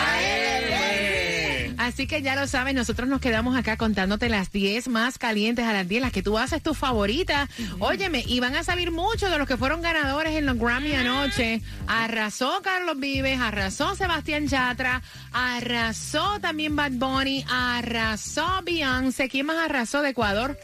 Así 1.78 2.08
que 2.08 2.22
ya 2.22 2.36
lo 2.36 2.48
sabes, 2.48 2.74
nosotros 2.74 3.10
nos 3.10 3.20
quedamos 3.20 3.58
acá 3.58 3.78
contándote 3.78 4.30
las 4.30 4.52
10 4.52 4.88
más 4.88 5.18
calientes 5.18 5.66
a 5.66 5.74
las 5.74 5.88
10, 5.88 6.02
las 6.02 6.12
que 6.12 6.24
tú 6.24 6.38
haces 6.38 6.64
tus 6.64 6.78
favoritas. 6.78 7.50
Óyeme, 7.80 8.24
y 8.26 8.40
van 8.40 8.56
a 8.56 8.64
salir 8.64 8.92
muchos 8.92 9.30
de 9.30 9.38
los 9.38 9.48
que 9.48 9.58
fueron 9.58 9.82
ganadores 9.82 10.34
en 10.36 10.46
los 10.46 10.58
Grammy 10.58 10.94
anoche. 10.94 11.62
Arrasó 11.88 12.62
Carlos 12.64 12.98
Vives, 12.98 13.40
arrasó 13.40 13.96
Sebastián 13.96 14.48
Yatra, 14.48 15.02
arrasó 15.34 16.40
también 16.40 16.76
Bad 16.76 16.94
Bunny, 16.94 17.46
arrasó 17.50 18.62
Beyoncé. 18.64 19.28
¿Quién 19.30 19.46
más 19.46 19.58
arrasó 19.58 20.02
de 20.02 20.10
Ecuador? 20.10 20.58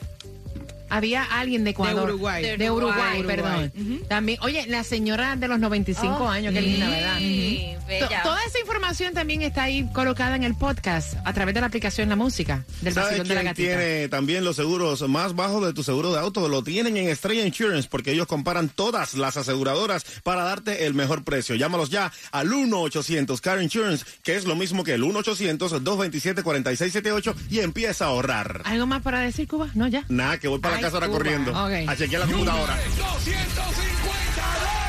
Había 0.92 1.24
alguien 1.24 1.64
de 1.64 1.72
Ecuador. 1.72 2.10
Uruguay. 2.10 2.44
De, 2.44 2.58
De 2.58 2.70
Uruguay, 2.70 3.20
Uruguay. 3.22 3.24
perdón. 3.24 3.72
También, 4.08 4.38
oye, 4.42 4.66
la 4.68 4.84
señora 4.84 5.36
de 5.36 5.48
los 5.48 5.60
95 5.60 6.18
Oh, 6.22 6.28
años, 6.28 6.54
qué 6.54 6.62
linda, 6.62 6.90
¿verdad? 6.90 7.18
sí, 7.18 7.74
To- 7.76 7.86
bella. 7.88 8.24
Toda 8.24 8.44
esa 8.46 8.60
información 8.60 9.14
también 9.14 9.42
está 9.42 9.64
ahí 9.64 9.90
colocada 9.94 10.36
en 10.36 10.44
el 10.44 10.56
podcast 10.56 11.16
a 11.26 11.34
través 11.34 11.56
de 11.56 11.62
la 11.62 11.68
aplicación 11.68 12.10
La 12.10 12.16
Música 12.16 12.64
del 12.82 12.94
¿Sabes 12.94 13.28
de 13.28 13.34
la 13.36 13.44
gatita. 13.44 13.68
tiene 13.78 14.08
también 14.10 14.44
los 14.44 14.56
seguros 14.58 15.08
más 15.10 15.36
bajos 15.36 15.66
de 15.66 15.74
tu 15.74 15.84
seguro 15.84 16.12
de 16.14 16.20
auto? 16.20 16.48
Lo 16.50 16.64
tienen 16.64 16.98
en 16.98 17.10
Estrella 17.10 17.46
Insurance 17.46 17.88
porque 17.90 18.12
ellos 18.12 18.28
comparan 18.28 18.70
todas 18.70 19.14
las 19.16 19.38
aseguradoras 19.38 20.06
para 20.24 20.44
darte 20.44 20.86
el 20.86 20.94
mejor 20.94 21.24
precio. 21.24 21.56
Llámalos 21.56 21.90
ya 21.90 22.12
al 22.32 22.50
1-800 22.50 23.40
Car 23.42 23.62
Insurance, 23.62 24.06
que 24.24 24.36
es 24.36 24.46
lo 24.46 24.56
mismo 24.56 24.84
que 24.84 24.94
el 24.94 25.04
1-800-227-4678 25.04 27.36
y 27.50 27.60
empieza 27.60 28.06
a 28.06 28.08
ahorrar. 28.10 28.62
¿Algo 28.66 28.86
más 28.88 29.02
para 29.02 29.20
decir, 29.22 29.48
Cuba? 29.48 29.70
No, 29.76 29.88
ya. 29.88 30.04
Nada, 30.10 30.38
que 30.40 30.48
voy 30.48 30.60
para 30.60 30.76
Ay, 30.76 30.81
la 30.82 30.88
casa 30.88 30.98
ahora 30.98 31.08
Cuba. 31.08 31.18
corriendo. 31.18 31.52
Ok. 31.52 31.72
A 31.88 31.96
chequear 31.96 32.22
la 32.22 32.28
computadora. 32.28 32.78
250 32.98 34.82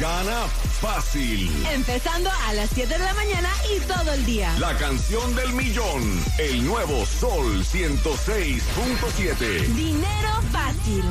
Gana 0.00 0.46
fácil. 0.80 1.50
Empezando 1.72 2.30
a 2.46 2.52
las 2.52 2.70
7 2.70 2.92
de 2.92 2.98
la 3.04 3.14
mañana 3.14 3.48
y 3.74 3.80
todo 3.80 4.12
el 4.12 4.24
día. 4.26 4.54
La 4.58 4.76
canción 4.76 5.34
del 5.34 5.52
millón. 5.52 6.02
El 6.38 6.64
nuevo 6.64 7.04
Sol 7.06 7.64
106.7. 7.64 9.66
Dinero 9.74 10.30
fácil. 10.52 11.04